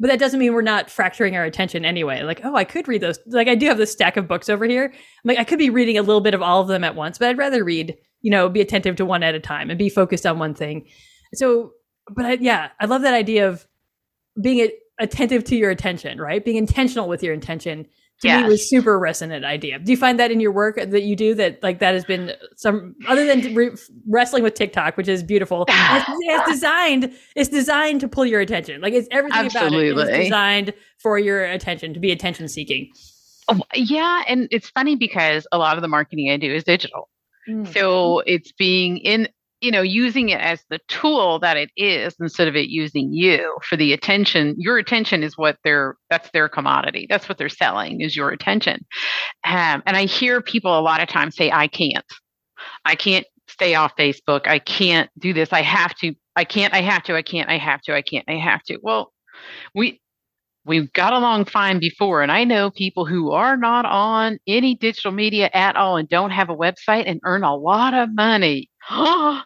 [0.00, 2.22] but that doesn't mean we're not fracturing our attention anyway.
[2.22, 4.64] Like oh i could read those like i do have this stack of books over
[4.64, 4.92] here.
[4.92, 7.18] I'm like i could be reading a little bit of all of them at once
[7.18, 9.88] but i'd rather read you know be attentive to one at a time and be
[9.88, 10.86] focused on one thing.
[11.34, 11.72] So
[12.10, 13.66] but I, yeah i love that idea of
[14.40, 16.44] being a, attentive to your attention, right?
[16.44, 17.86] Being intentional with your intention
[18.20, 19.78] to me was super resonant idea.
[19.78, 22.32] Do you find that in your work that you do that like that has been
[22.56, 23.70] some other than re-
[24.08, 25.64] wrestling with TikTok, which is beautiful.
[25.68, 28.80] it's, it's, designed it's designed to pull your attention.
[28.80, 29.90] Like it's everything Absolutely.
[29.90, 32.90] about it is designed for your attention to be attention seeking.
[33.48, 37.08] Oh, yeah, and it's funny because a lot of the marketing I do is digital.
[37.48, 37.72] Mm.
[37.72, 39.28] So it's being in
[39.60, 43.56] you know using it as the tool that it is instead of it using you
[43.62, 48.00] for the attention your attention is what they're that's their commodity that's what they're selling
[48.00, 48.84] is your attention
[49.44, 52.04] um, and i hear people a lot of times say i can't
[52.84, 54.46] I can't stay off Facebook.
[54.46, 55.52] I can't do this.
[55.52, 56.14] I have to.
[56.36, 56.74] I can't.
[56.74, 57.14] I have to.
[57.14, 57.48] I can't.
[57.48, 57.94] I have to.
[57.94, 58.24] I can't.
[58.28, 58.78] I have to.
[58.82, 59.12] Well,
[59.74, 60.00] we
[60.64, 65.12] we got along fine before, and I know people who are not on any digital
[65.12, 68.68] media at all and don't have a website and earn a lot of money.
[68.90, 69.42] uh,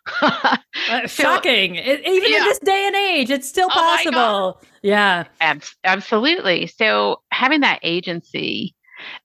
[1.07, 1.75] shocking!
[1.77, 2.39] It, even yeah.
[2.39, 4.19] in this day and age, it's still oh possible.
[4.19, 6.67] Oh yeah, Ab- absolutely.
[6.67, 8.75] So having that agency,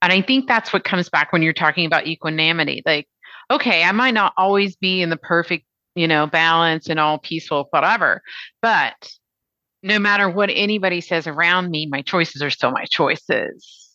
[0.01, 2.81] and I think that's what comes back when you're talking about equanimity.
[2.85, 3.07] Like
[3.51, 7.67] okay, I might not always be in the perfect, you know, balance and all peaceful,
[7.71, 8.21] whatever,
[8.61, 9.11] but
[9.83, 13.87] no matter what anybody says around me, my choices are still my choices.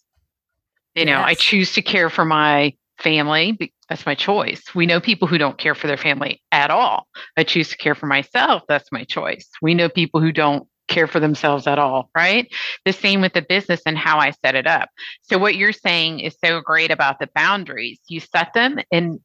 [0.95, 1.27] You know, yes.
[1.27, 3.73] I choose to care for my family.
[3.89, 4.63] That's my choice.
[4.75, 7.07] We know people who don't care for their family at all.
[7.37, 8.63] I choose to care for myself.
[8.69, 9.49] That's my choice.
[9.61, 12.53] We know people who don't care for themselves at all, right?
[12.85, 14.91] The same with the business and how I set it up.
[15.23, 18.01] So, what you're saying is so great about the boundaries.
[18.09, 19.21] You set them and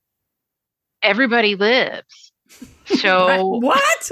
[1.01, 2.31] everybody lives.
[2.85, 4.11] So what?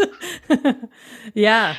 [1.34, 1.78] yeah.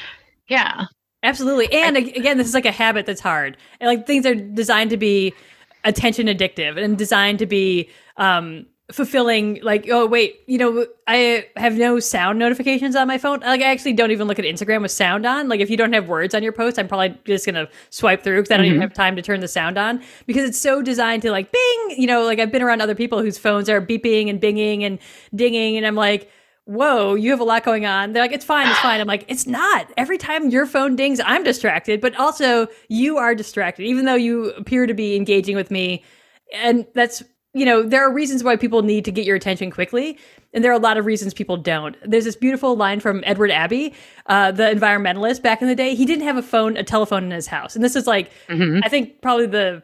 [0.49, 0.87] Yeah.
[1.23, 1.71] Absolutely.
[1.71, 3.59] And I, again, this is like a habit that's hard.
[3.81, 5.35] And like things are designed to be
[5.87, 11.75] attention addictive and designed to be um fulfilling like oh wait you know i have
[11.75, 14.93] no sound notifications on my phone like i actually don't even look at instagram with
[14.93, 17.69] sound on like if you don't have words on your post i'm probably just gonna
[17.91, 18.77] swipe through because i don't mm-hmm.
[18.77, 21.95] even have time to turn the sound on because it's so designed to like bing
[21.97, 25.01] you know like i've been around other people whose phones are beeping and binging and
[25.35, 26.31] dinging and i'm like
[26.67, 28.13] whoa, you have a lot going on.
[28.13, 29.01] They're like, it's fine, it's fine.
[29.01, 29.91] I'm like, it's not.
[29.97, 34.51] Every time your phone dings, I'm distracted, but also you are distracted, even though you
[34.51, 36.05] appear to be engaging with me.
[36.53, 37.23] And that's
[37.57, 40.19] you know, there are reasons why people need to get your attention quickly,
[40.53, 41.97] and there are a lot of reasons people don't.
[42.05, 43.95] There's this beautiful line from Edward Abbey,
[44.27, 45.95] uh, the environmentalist back in the day.
[45.95, 48.81] He didn't have a phone, a telephone in his house, and this is like, mm-hmm.
[48.85, 49.83] I think probably the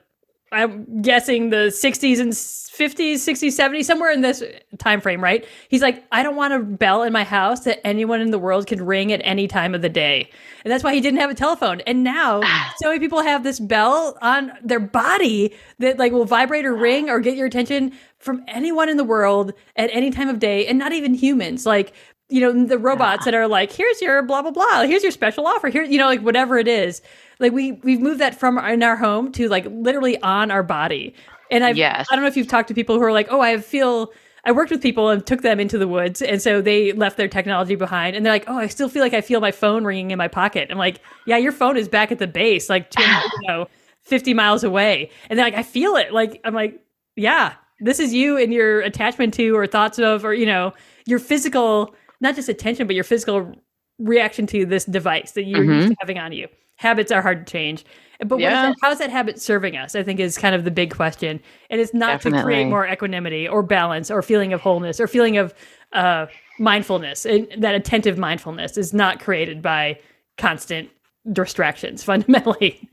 [0.52, 4.42] I'm guessing the 60s and 50s, 60s, 70s, somewhere in this
[4.78, 5.46] time frame, right?
[5.68, 8.66] He's like, I don't want a bell in my house that anyone in the world
[8.66, 10.30] can ring at any time of the day.
[10.64, 11.80] And that's why he didn't have a telephone.
[11.82, 12.40] And now
[12.78, 17.10] so many people have this bell on their body that like will vibrate or ring
[17.10, 20.78] or get your attention from anyone in the world at any time of day and
[20.78, 21.66] not even humans.
[21.66, 21.92] Like
[22.32, 25.46] you know the robots that are like here's your blah blah blah here's your special
[25.46, 27.02] offer here you know like whatever it is
[27.38, 31.14] like we we've moved that from in our home to like literally on our body
[31.50, 32.06] and i yes.
[32.10, 34.12] i don't know if you've talked to people who are like oh i feel
[34.44, 37.28] I worked with people and took them into the woods, and so they left their
[37.28, 38.16] technology behind.
[38.16, 40.26] And they're like, "Oh, I still feel like I feel my phone ringing in my
[40.26, 43.02] pocket." I'm like, "Yeah, your phone is back at the base, like two,
[43.40, 43.68] you know,
[44.02, 46.80] fifty miles away." And they're like, "I feel it." Like I'm like,
[47.14, 50.72] "Yeah, this is you and your attachment to or thoughts of or you know
[51.06, 53.54] your physical not just attention, but your physical
[53.98, 55.72] reaction to this device that you're mm-hmm.
[55.72, 56.48] used to having on you.
[56.76, 57.84] Habits are hard to change.
[58.24, 58.68] But yeah.
[58.68, 59.94] that, how's that habit serving us?
[59.94, 61.40] I think is kind of the big question.
[61.70, 62.38] And it's not Definitely.
[62.38, 65.52] to create more equanimity or balance or feeling of wholeness or feeling of
[65.92, 66.26] uh,
[66.58, 67.26] mindfulness.
[67.26, 69.98] And that attentive mindfulness is not created by
[70.38, 70.88] constant
[71.32, 72.88] distractions fundamentally.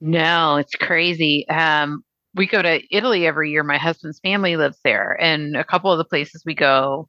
[0.00, 1.46] No, it's crazy.
[1.48, 2.02] Um,
[2.34, 3.62] we go to Italy every year.
[3.62, 7.08] My husband's family lives there, and a couple of the places we go,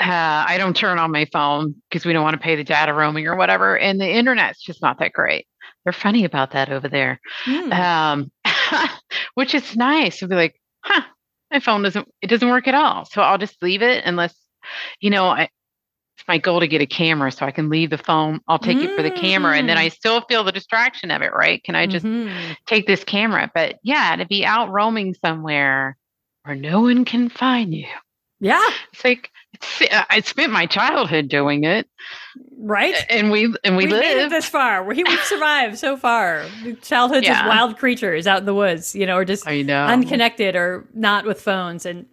[0.00, 2.92] uh, I don't turn on my phone because we don't want to pay the data
[2.94, 3.76] roaming or whatever.
[3.78, 5.46] And the internet's just not that great.
[5.84, 7.72] They're funny about that over there, mm.
[7.72, 8.30] um,
[9.34, 10.18] which is nice.
[10.18, 11.02] To be like, huh,
[11.50, 13.04] my phone doesn't it doesn't work at all.
[13.04, 14.34] So I'll just leave it unless,
[15.00, 15.48] you know, I,
[16.24, 18.40] it's my goal to get a camera so I can leave the phone.
[18.48, 18.88] I'll take mm-hmm.
[18.88, 19.92] it for the camera and then I mm.
[19.92, 21.62] still feel the distraction of it, right?
[21.62, 22.52] Can I just mm-hmm.
[22.66, 23.50] take this camera?
[23.54, 25.98] But yeah, to be out roaming somewhere
[26.44, 27.86] where no one can find you.
[28.40, 28.66] Yeah.
[28.92, 31.86] It's like it's, uh, I spent my childhood doing it.
[32.58, 32.96] Right.
[33.10, 34.82] And we and we, we lived this far.
[34.82, 36.46] We we've survived so far.
[36.80, 37.42] Childhoods yeah.
[37.42, 41.42] as wild creatures out in the woods, you know, or just unconnected or not with
[41.42, 42.06] phones and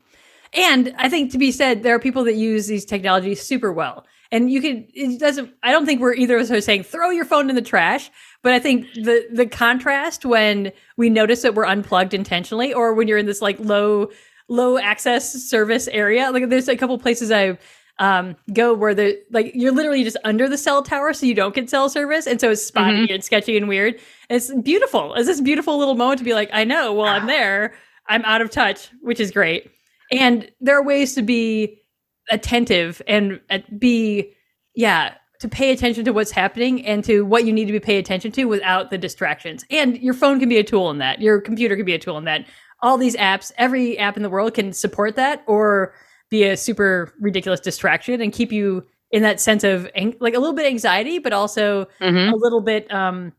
[0.53, 4.05] and I think to be said, there are people that use these technologies super well.
[4.33, 7.09] And you can, it doesn't, I don't think we're either of us are saying throw
[7.09, 8.09] your phone in the trash.
[8.43, 13.07] But I think the, the contrast when we notice that we're unplugged intentionally or when
[13.07, 14.09] you're in this like low,
[14.47, 17.57] low access service area, like there's a couple places I
[17.99, 21.53] um, go where the like you're literally just under the cell tower, so you don't
[21.53, 23.13] get cell service, and so it's spotty mm-hmm.
[23.13, 23.93] and sketchy and weird.
[24.29, 25.13] And it's beautiful.
[25.13, 27.75] It's this beautiful little moment to be like, I know, well, I'm there,
[28.07, 29.69] I'm out of touch, which is great.
[30.11, 31.81] And there are ways to be
[32.29, 34.33] attentive and uh, be,
[34.75, 37.97] yeah, to pay attention to what's happening and to what you need to be pay
[37.97, 39.65] attention to without the distractions.
[39.71, 41.19] And your phone can be a tool in that.
[41.19, 42.45] Your computer can be a tool in that.
[42.83, 45.93] All these apps, every app in the world can support that or
[46.29, 50.53] be a super ridiculous distraction and keep you in that sense of like a little
[50.53, 52.33] bit anxiety, but also mm-hmm.
[52.33, 53.33] a little bit um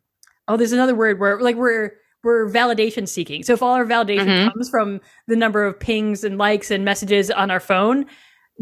[0.48, 1.92] oh, there's another word where like we're
[2.24, 3.42] we're validation seeking.
[3.42, 4.48] So if all our validation mm-hmm.
[4.50, 8.06] comes from the number of pings and likes and messages on our phone,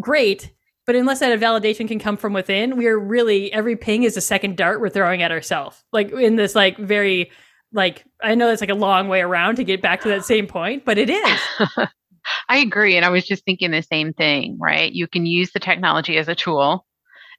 [0.00, 0.52] great.
[0.86, 4.20] But unless that validation can come from within, we are really every ping is a
[4.20, 5.82] second dart we're throwing at ourselves.
[5.92, 7.30] Like in this like very
[7.72, 10.46] like I know it's like a long way around to get back to that same
[10.46, 11.40] point, but it is.
[12.48, 12.96] I agree.
[12.96, 14.92] And I was just thinking the same thing, right?
[14.92, 16.86] You can use the technology as a tool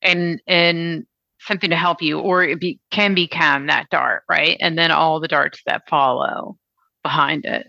[0.01, 1.05] and and
[1.45, 4.57] something to help you, or it be, can become that dart, right?
[4.59, 6.57] And then all the darts that follow
[7.03, 7.67] behind it.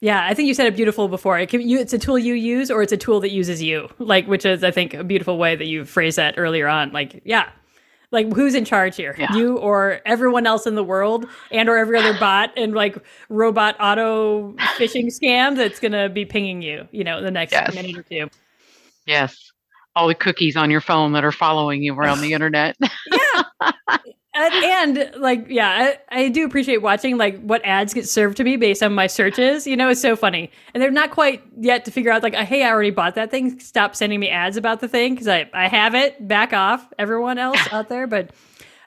[0.00, 1.38] Yeah, I think you said it beautiful before.
[1.38, 3.88] It can, you, it's a tool you use, or it's a tool that uses you.
[3.98, 6.92] Like, which is, I think, a beautiful way that you phrased that earlier on.
[6.92, 7.50] Like, yeah,
[8.12, 9.34] like who's in charge here yeah.
[9.34, 12.96] you or everyone else in the world and or every other bot and like
[13.28, 17.74] robot auto phishing scam that's gonna be pinging you you know the next yes.
[17.74, 18.28] minute or two
[19.06, 19.51] yes
[19.94, 22.76] all the cookies on your phone that are following you around the internet.
[23.10, 23.98] Yeah.
[24.34, 28.44] And, and, like yeah I, I, do appreciate watching like what ads get served to
[28.44, 30.50] me based on my searches you know it's so funny.
[30.72, 33.60] And they're not quite yet to figure out like hey i already bought that thing
[33.60, 37.36] stop sending me ads about the thing because I, I have it back off everyone
[37.36, 38.30] else out there but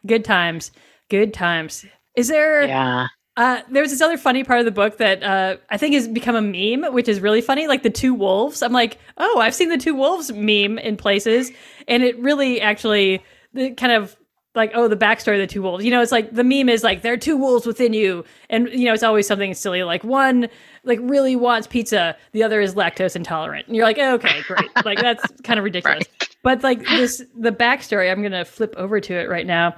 [0.07, 0.71] good times
[1.09, 1.85] good times.
[2.15, 5.77] Is there yeah uh, there's this other funny part of the book that uh, I
[5.77, 7.67] think has become a meme, which is really funny.
[7.67, 8.61] Like the two wolves.
[8.61, 11.51] I'm like, oh, I've seen the two wolves meme in places,
[11.87, 14.15] and it really actually the kind of
[14.55, 16.81] like oh the backstory of the two wolves you know it's like the meme is
[16.81, 20.03] like there are two wolves within you and you know it's always something silly like
[20.03, 20.47] one
[20.83, 24.99] like really wants pizza the other is lactose intolerant and you're like okay great like
[24.99, 26.37] that's kind of ridiculous right.
[26.41, 29.75] but like this the backstory i'm gonna flip over to it right now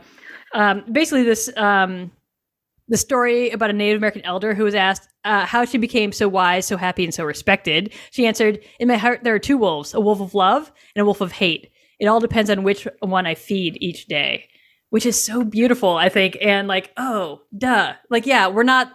[0.54, 2.10] um, basically this um,
[2.88, 6.28] the story about a native american elder who was asked uh, how she became so
[6.28, 9.94] wise so happy and so respected she answered in my heart there are two wolves
[9.94, 13.26] a wolf of love and a wolf of hate it all depends on which one
[13.26, 14.48] i feed each day
[14.90, 16.38] which is so beautiful, I think.
[16.42, 17.94] And like, oh, duh.
[18.10, 18.94] Like, yeah, we're not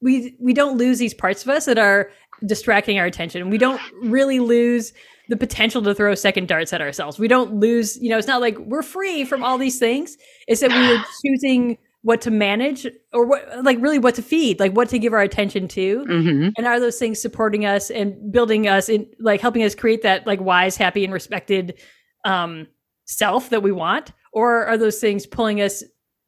[0.00, 2.10] we we don't lose these parts of us that are
[2.44, 3.50] distracting our attention.
[3.50, 4.92] We don't really lose
[5.28, 7.18] the potential to throw second darts at ourselves.
[7.18, 10.18] We don't lose, you know, it's not like we're free from all these things.
[10.46, 14.60] It's that we are choosing what to manage or what like really what to feed,
[14.60, 16.04] like what to give our attention to.
[16.04, 16.48] Mm-hmm.
[16.56, 20.26] And are those things supporting us and building us and like helping us create that
[20.26, 21.78] like wise, happy and respected
[22.24, 22.66] um
[23.06, 24.12] self that we want?
[24.34, 25.82] or are those things pulling us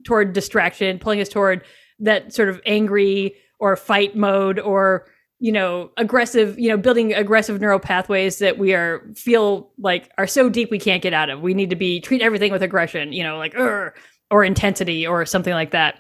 [0.04, 1.62] toward distraction, pulling us toward
[1.98, 5.06] that sort of angry or fight mode or
[5.38, 10.26] you know aggressive you know building aggressive neural pathways that we are feel like are
[10.26, 13.12] so deep we can't get out of we need to be treat everything with aggression
[13.12, 13.54] you know like
[14.30, 15.96] or intensity or something like that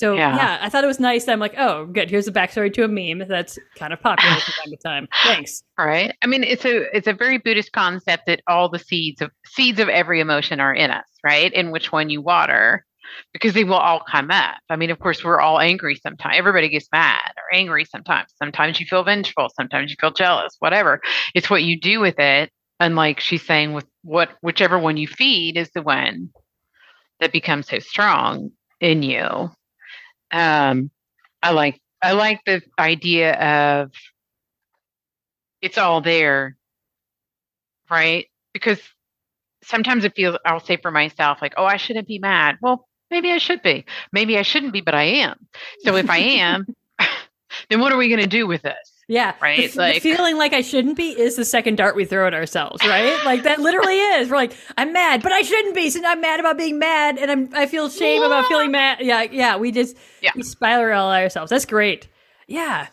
[0.00, 0.34] so yeah.
[0.34, 0.58] yeah.
[0.62, 1.28] I thought it was nice.
[1.28, 2.08] I'm like, oh, good.
[2.08, 5.08] Here's a backstory to a meme that's kind of popular from time to time.
[5.24, 5.62] Thanks.
[5.78, 6.16] All right.
[6.22, 9.78] I mean, it's a it's a very Buddhist concept that all the seeds of seeds
[9.78, 11.52] of every emotion are in us, right?
[11.54, 12.86] And which one you water,
[13.34, 14.56] because they will all come up.
[14.70, 16.34] I mean, of course, we're all angry sometimes.
[16.34, 18.32] Everybody gets mad or angry sometimes.
[18.38, 19.50] Sometimes you feel vengeful.
[19.54, 20.56] Sometimes you feel jealous.
[20.60, 21.02] Whatever.
[21.34, 22.50] It's what you do with it.
[22.80, 26.30] And like she's saying, with what whichever one you feed is the one
[27.20, 29.50] that becomes so strong in you
[30.30, 30.90] um,
[31.42, 33.92] I like I like the idea of
[35.60, 36.56] it's all there,
[37.90, 38.26] right?
[38.52, 38.80] Because
[39.62, 42.56] sometimes it feels I'll say for myself like, oh, I shouldn't be mad.
[42.62, 43.84] Well, maybe I should be.
[44.12, 45.46] Maybe I shouldn't be, but I am.
[45.80, 46.66] So if I am,
[47.70, 48.99] then what are we going to do with this?
[49.10, 49.34] Yeah.
[49.42, 49.72] Right.
[49.72, 52.32] The, like the feeling like I shouldn't be is the second dart we throw at
[52.32, 53.18] ourselves, right?
[53.24, 54.30] like that literally is.
[54.30, 55.90] We're like, I'm mad, but I shouldn't be.
[55.90, 58.98] So I'm mad about being mad and I'm I feel shame about feeling mad.
[59.00, 59.56] Yeah, yeah.
[59.56, 60.30] We just yeah.
[60.36, 61.50] we spiral ourselves.
[61.50, 62.06] That's great.
[62.46, 62.86] Yeah.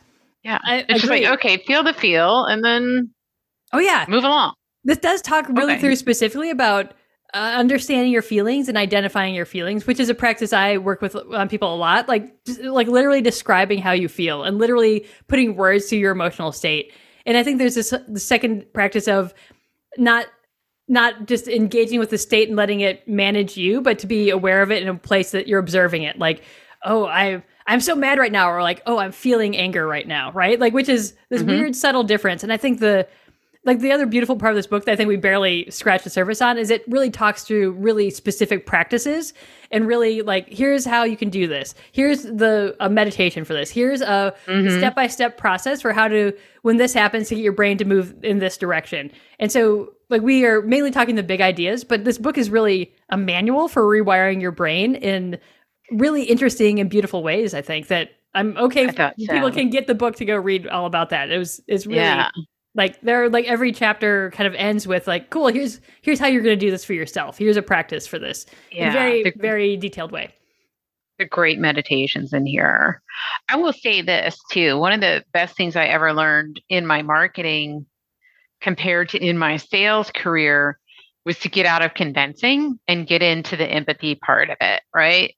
[0.44, 0.58] Yeah.
[0.64, 3.12] I, it's just like, okay, feel the feel and then
[3.72, 4.06] Oh yeah.
[4.10, 4.56] Move along.
[4.86, 5.82] This does talk really okay.
[5.82, 6.94] through specifically about
[7.34, 11.16] uh, understanding your feelings and identifying your feelings, which is a practice I work with
[11.16, 12.08] on um, people a lot.
[12.08, 16.94] Like, like literally describing how you feel and literally putting words to your emotional state.
[17.26, 19.34] And I think there's this the second practice of
[19.98, 20.28] not
[20.88, 24.62] not just engaging with the state and letting it manage you, but to be aware
[24.62, 26.18] of it in a place that you're observing it.
[26.18, 26.44] Like,
[26.86, 30.32] oh, I I'm so mad right now, or like, oh, I'm feeling anger right now,
[30.32, 30.58] right?
[30.58, 31.50] Like, which is this mm-hmm.
[31.50, 32.42] weird subtle difference.
[32.44, 33.06] And I think the
[33.68, 36.10] like the other beautiful part of this book that I think we barely scratch the
[36.10, 39.34] surface on is it really talks through really specific practices
[39.72, 41.76] and really like here's how you can do this.
[41.92, 43.70] Here's the a meditation for this.
[43.70, 44.34] Here's a
[44.78, 47.86] step by step process for how to when this happens to get your brain to
[47.86, 49.12] move in this direction.
[49.38, 52.96] And so like we are mainly talking the big ideas, but this book is really
[53.10, 55.38] a manual for rewiring your brain in
[55.92, 57.54] really interesting and beautiful ways.
[57.54, 58.88] I think that I'm okay.
[58.96, 59.12] So.
[59.18, 61.30] People can get the book to go read all about that.
[61.32, 62.30] It was it's really yeah
[62.78, 66.44] like they're like every chapter kind of ends with like cool here's here's how you're
[66.44, 67.38] going to do this for yourself.
[67.38, 68.46] Here's a practice for this.
[68.72, 70.34] Yeah, in a very very detailed way.
[71.18, 73.02] The great meditations in here.
[73.50, 74.78] I will say this too.
[74.78, 77.88] One of the best things i ever learned in my marketing
[78.62, 80.80] compared to in my sales career
[81.26, 85.36] was to get out of convincing and get into the empathy part of it, right?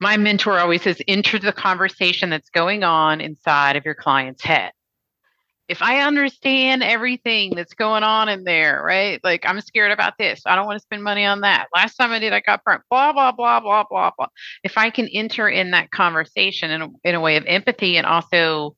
[0.00, 4.72] My mentor always says, enter the conversation that's going on inside of your client's head.
[5.68, 9.20] If I understand everything that's going on in there, right?
[9.22, 10.42] Like, I'm scared about this.
[10.46, 11.66] I don't want to spend money on that.
[11.74, 14.28] Last time I did, I got burnt, blah, blah, blah, blah, blah, blah.
[14.64, 18.06] If I can enter in that conversation in a, in a way of empathy and
[18.06, 18.76] also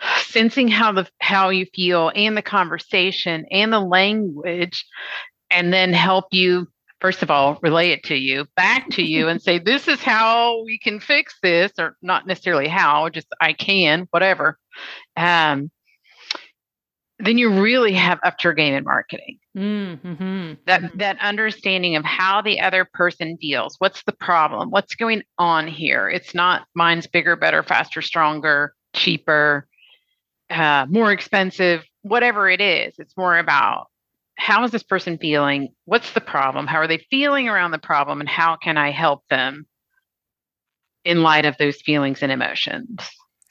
[0.26, 4.86] sensing how the how you feel and the conversation and the language
[5.50, 6.68] and then help you
[7.00, 10.62] first of all relay it to you back to you and say this is how
[10.64, 14.58] we can fix this or not necessarily how just i can whatever
[15.16, 15.70] um,
[17.22, 20.54] then you really have upped your game in marketing mm-hmm.
[20.66, 20.98] that mm-hmm.
[20.98, 26.08] that understanding of how the other person feels what's the problem what's going on here
[26.08, 29.66] it's not mine's bigger better faster stronger cheaper
[30.50, 33.86] uh, more expensive whatever it is it's more about
[34.40, 35.68] how is this person feeling?
[35.84, 36.66] What's the problem?
[36.66, 38.20] How are they feeling around the problem?
[38.20, 39.66] And how can I help them
[41.04, 43.06] in light of those feelings and emotions?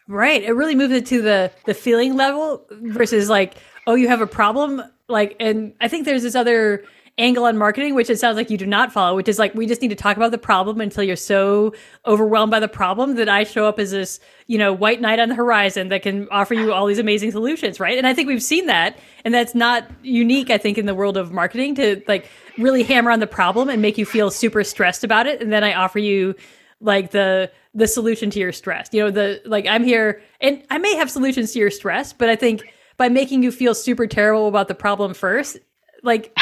[0.09, 0.41] Right.
[0.41, 3.53] It really moves it to the the feeling level versus like,
[3.85, 4.81] oh, you have a problem.
[5.07, 6.83] Like, and I think there's this other
[7.19, 9.67] angle on marketing, which it sounds like you do not follow, which is like we
[9.67, 11.75] just need to talk about the problem until you're so
[12.07, 15.29] overwhelmed by the problem that I show up as this, you know, white knight on
[15.29, 17.95] the horizon that can offer you all these amazing solutions, right?
[17.95, 21.17] And I think we've seen that, and that's not unique, I think, in the world
[21.17, 25.03] of marketing to like really hammer on the problem and make you feel super stressed
[25.03, 26.33] about it, and then I offer you
[26.81, 28.89] like the the solution to your stress.
[28.91, 32.29] You know, the like I'm here and I may have solutions to your stress, but
[32.29, 32.63] I think
[32.97, 35.57] by making you feel super terrible about the problem first,
[36.03, 36.37] like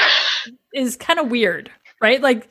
[0.73, 1.71] is kind of weird
[2.01, 2.21] right?
[2.21, 2.49] Like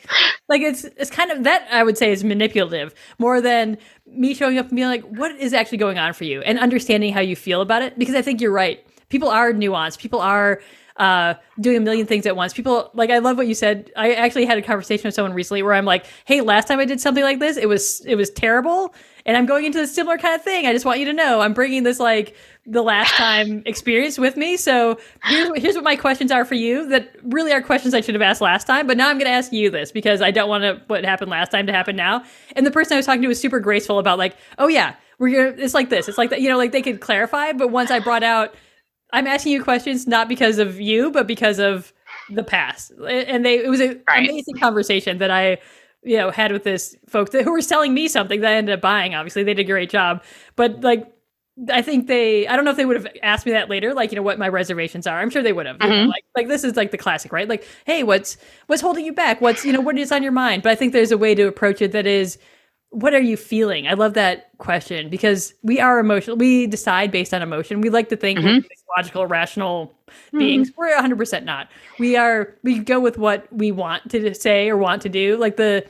[0.48, 4.58] like it's it's kind of that i would say is manipulative more than me showing
[4.58, 6.40] up and being like what is actually going on for you?
[6.42, 8.84] and understanding how you feel about it because i think you're right.
[9.08, 9.98] People are nuanced.
[9.98, 10.60] People are
[10.98, 12.52] uh, doing a million things at once.
[12.52, 13.90] People like I love what you said.
[13.96, 16.84] I actually had a conversation with someone recently where I'm like, "Hey, last time I
[16.84, 18.94] did something like this, it was it was terrible,
[19.26, 20.66] and I'm going into a similar kind of thing.
[20.66, 22.36] I just want you to know I'm bringing this like
[22.66, 24.56] the last time experience with me.
[24.56, 28.14] So here's, here's what my questions are for you that really are questions I should
[28.14, 28.86] have asked last time.
[28.86, 31.30] But now I'm going to ask you this because I don't want to, what happened
[31.30, 32.24] last time to happen now.
[32.54, 35.34] And the person I was talking to was super graceful about like, oh yeah, we're
[35.50, 36.08] gonna, it's like this.
[36.08, 37.52] It's like that, you know, like they could clarify.
[37.52, 38.54] But once I brought out,
[39.16, 41.92] I'm asking you questions not because of you, but because of
[42.30, 42.92] the past.
[43.08, 44.28] And they, it was an right.
[44.28, 45.58] amazing conversation that I,
[46.02, 48.74] you know, had with this folks that, who were selling me something that I ended
[48.74, 49.14] up buying.
[49.14, 50.22] Obviously, they did a great job,
[50.54, 51.10] but like
[51.72, 52.46] I think they.
[52.46, 54.38] I don't know if they would have asked me that later, like you know what
[54.38, 55.18] my reservations are.
[55.18, 55.78] I'm sure they would have.
[55.78, 56.10] Mm-hmm.
[56.10, 57.48] Like, like this is like the classic, right?
[57.48, 58.36] Like, hey, what's
[58.66, 59.40] what's holding you back?
[59.40, 60.62] What's you know what is on your mind?
[60.62, 62.36] But I think there's a way to approach it that is,
[62.96, 63.86] what are you feeling?
[63.86, 66.34] I love that question because we are emotional.
[66.34, 67.82] We decide based on emotion.
[67.82, 68.46] We like to think mm-hmm.
[68.46, 68.62] we're
[68.96, 70.38] logical, rational mm-hmm.
[70.38, 70.72] beings.
[70.74, 71.68] We're 100 percent not.
[71.98, 72.56] We are.
[72.62, 75.36] We go with what we want to say or want to do.
[75.36, 75.86] Like the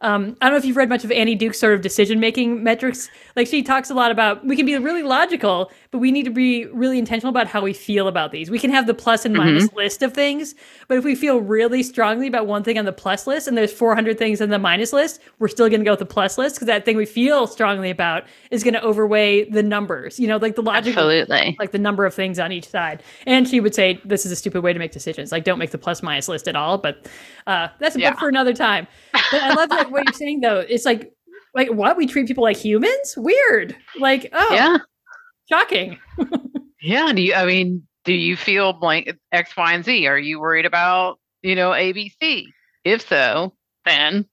[0.00, 2.62] um, I don't know if you've read much of Annie Duke's sort of decision making
[2.62, 3.10] metrics.
[3.34, 6.30] Like she talks a lot about we can be really logical, but we need to
[6.30, 8.48] be really intentional about how we feel about these.
[8.48, 9.76] We can have the plus and minus mm-hmm.
[9.76, 10.54] list of things,
[10.86, 13.72] but if we feel really strongly about one thing on the plus list and there's
[13.72, 16.56] 400 things on the minus list, we're still going to go with the plus list
[16.56, 20.20] because that thing we feel strongly about is going to overweigh the numbers.
[20.20, 23.02] You know, like the logic, absolutely, like the number of things on each side.
[23.26, 25.32] And she would say this is a stupid way to make decisions.
[25.32, 26.78] Like don't make the plus minus list at all.
[26.78, 27.08] But
[27.48, 28.10] uh, that's a yeah.
[28.10, 28.86] book for another time.
[29.12, 30.60] But I love that what you're saying though.
[30.60, 31.12] It's like
[31.54, 33.14] like what we treat people like humans.
[33.16, 33.76] Weird.
[33.98, 34.78] Like oh yeah,
[35.48, 35.98] shocking.
[36.80, 37.12] yeah.
[37.12, 37.34] Do you?
[37.34, 40.06] I mean, do you feel blank X, Y, and Z?
[40.06, 42.44] Are you worried about you know ABC?
[42.84, 44.26] If so, then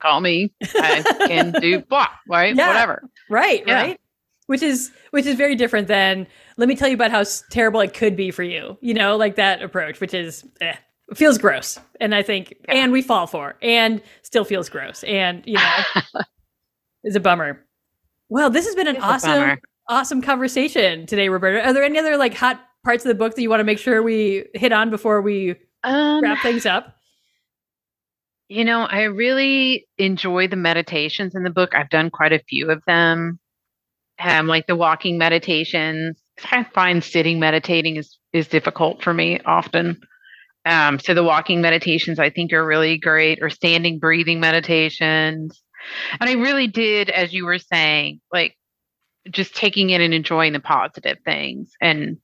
[0.00, 0.52] call me.
[0.62, 2.08] I can do blah.
[2.28, 2.54] Right.
[2.54, 2.68] Yeah.
[2.68, 3.02] Whatever.
[3.30, 3.62] Right.
[3.66, 3.82] Yeah.
[3.82, 4.00] Right.
[4.46, 6.26] Which is which is very different than
[6.56, 8.78] let me tell you about how terrible it could be for you.
[8.80, 10.76] You know, like that approach, which is eh,
[11.14, 12.74] feels gross and i think yeah.
[12.74, 16.20] and we fall for and still feels gross and you know
[17.04, 17.64] is a bummer.
[18.28, 21.64] Well this has been an awesome awesome conversation today roberta.
[21.64, 23.78] Are there any other like hot parts of the book that you want to make
[23.78, 25.54] sure we hit on before we
[25.84, 26.92] um, wrap things up?
[28.48, 31.74] you know i really enjoy the meditations in the book.
[31.74, 33.38] I've done quite a few of them.
[34.18, 36.18] Um, like the walking meditations.
[36.50, 40.00] I find sitting meditating is is difficult for me often
[40.66, 45.62] um, so the walking meditations I think are really great, or standing breathing meditations.
[46.20, 48.56] And I really did, as you were saying, like
[49.30, 52.18] just taking in and enjoying the positive things and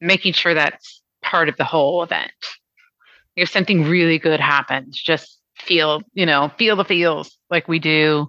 [0.00, 2.32] making sure that's part of the whole event.
[3.36, 8.28] If something really good happens, just feel, you know, feel the feels like we do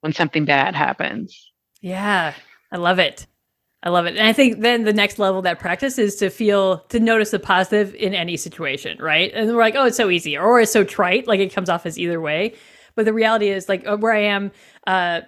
[0.00, 1.50] when something bad happens.
[1.80, 2.34] Yeah,
[2.70, 3.26] I love it.
[3.82, 4.16] I love it.
[4.16, 7.30] And I think then the next level of that practice is to feel, to notice
[7.30, 9.30] the positive in any situation, right?
[9.32, 11.86] And we're like, oh, it's so easy, or it's so trite, like it comes off
[11.86, 12.54] as either way.
[12.96, 14.50] But the reality is, like uh, where I am,
[14.86, 15.20] uh,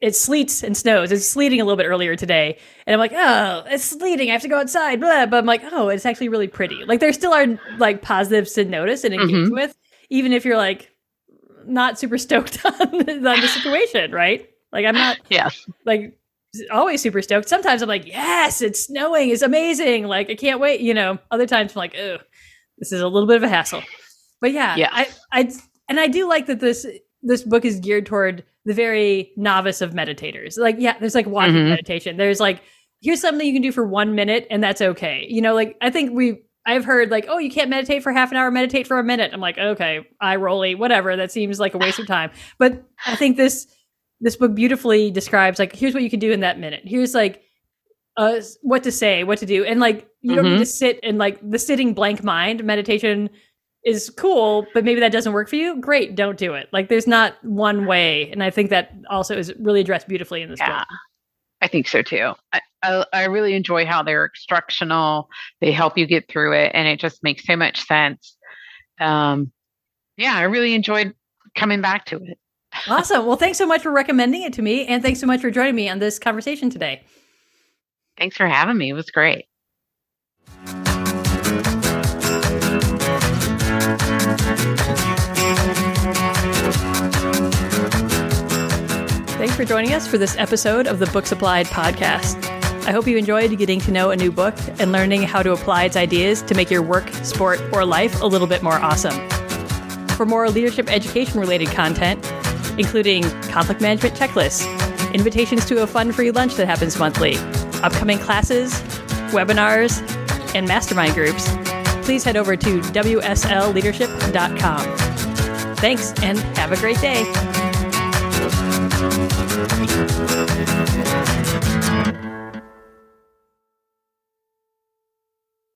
[0.00, 1.12] it sleets and snows.
[1.12, 2.58] It's sleeting a little bit earlier today.
[2.86, 4.28] And I'm like, oh, it's sleeting.
[4.28, 5.00] I have to go outside.
[5.00, 5.26] Blah.
[5.26, 6.84] But I'm like, oh, it's actually really pretty.
[6.84, 7.46] Like there still are
[7.78, 9.54] like positives to notice and engage mm-hmm.
[9.54, 9.76] with,
[10.10, 10.90] even if you're like
[11.64, 12.72] not super stoked on,
[13.26, 14.50] on the situation, right?
[14.72, 15.66] Like I'm not yes.
[15.84, 16.18] like
[16.72, 17.48] always super stoked.
[17.48, 19.30] Sometimes I'm like, yes, it's snowing.
[19.30, 20.04] It's amazing.
[20.04, 20.80] Like I can't wait.
[20.80, 22.18] You know, other times I'm like, oh,
[22.78, 23.82] this is a little bit of a hassle.
[24.40, 24.90] But yeah, yeah.
[24.92, 25.50] I, I,
[25.88, 26.86] and I do like that this
[27.22, 30.58] this book is geared toward the very novice of meditators.
[30.58, 31.70] Like, yeah, there's like walking mm-hmm.
[31.70, 32.16] meditation.
[32.16, 32.62] There's like,
[33.00, 35.26] here's something you can do for one minute and that's okay.
[35.28, 38.32] You know, like I think we I've heard like, oh, you can't meditate for half
[38.32, 39.30] an hour, meditate for a minute.
[39.32, 41.16] I'm like, okay, I rolly, whatever.
[41.16, 42.32] That seems like a waste of time.
[42.58, 43.68] But I think this
[44.20, 46.82] this book beautifully describes like, here's what you can do in that minute.
[46.84, 47.42] Here's like
[48.16, 49.64] uh what to say, what to do.
[49.64, 50.36] And like you mm-hmm.
[50.36, 50.60] don't need mm-hmm.
[50.60, 53.28] to sit and like the sitting blank mind meditation
[53.84, 56.68] is cool, but maybe that doesn't work for you, great, don't do it.
[56.72, 58.30] Like there's not one way.
[58.32, 60.88] And I think that also is really addressed beautifully in this yeah, book.
[61.60, 62.32] I think so too.
[62.52, 65.28] I, I, I really enjoy how they're instructional.
[65.60, 68.36] They help you get through it and it just makes so much sense.
[69.00, 69.52] Um,
[70.16, 71.14] yeah, I really enjoyed
[71.54, 72.38] coming back to it.
[72.88, 73.26] Awesome.
[73.26, 74.86] Well, thanks so much for recommending it to me.
[74.86, 77.02] And thanks so much for joining me on this conversation today.
[78.18, 78.90] Thanks for having me.
[78.90, 79.46] It was great.
[89.36, 92.42] Thanks for joining us for this episode of the Books Applied podcast.
[92.86, 95.84] I hope you enjoyed getting to know a new book and learning how to apply
[95.84, 99.28] its ideas to make your work, sport, or life a little bit more awesome.
[100.10, 102.24] For more leadership education related content,
[102.78, 104.64] including conflict management checklists,
[105.14, 107.36] invitations to a fun free lunch that happens monthly,
[107.82, 108.74] upcoming classes,
[109.32, 110.02] webinars,
[110.54, 111.48] and mastermind groups,
[112.04, 115.76] please head over to WSLleadership.com.
[115.76, 117.24] Thanks and have a great day.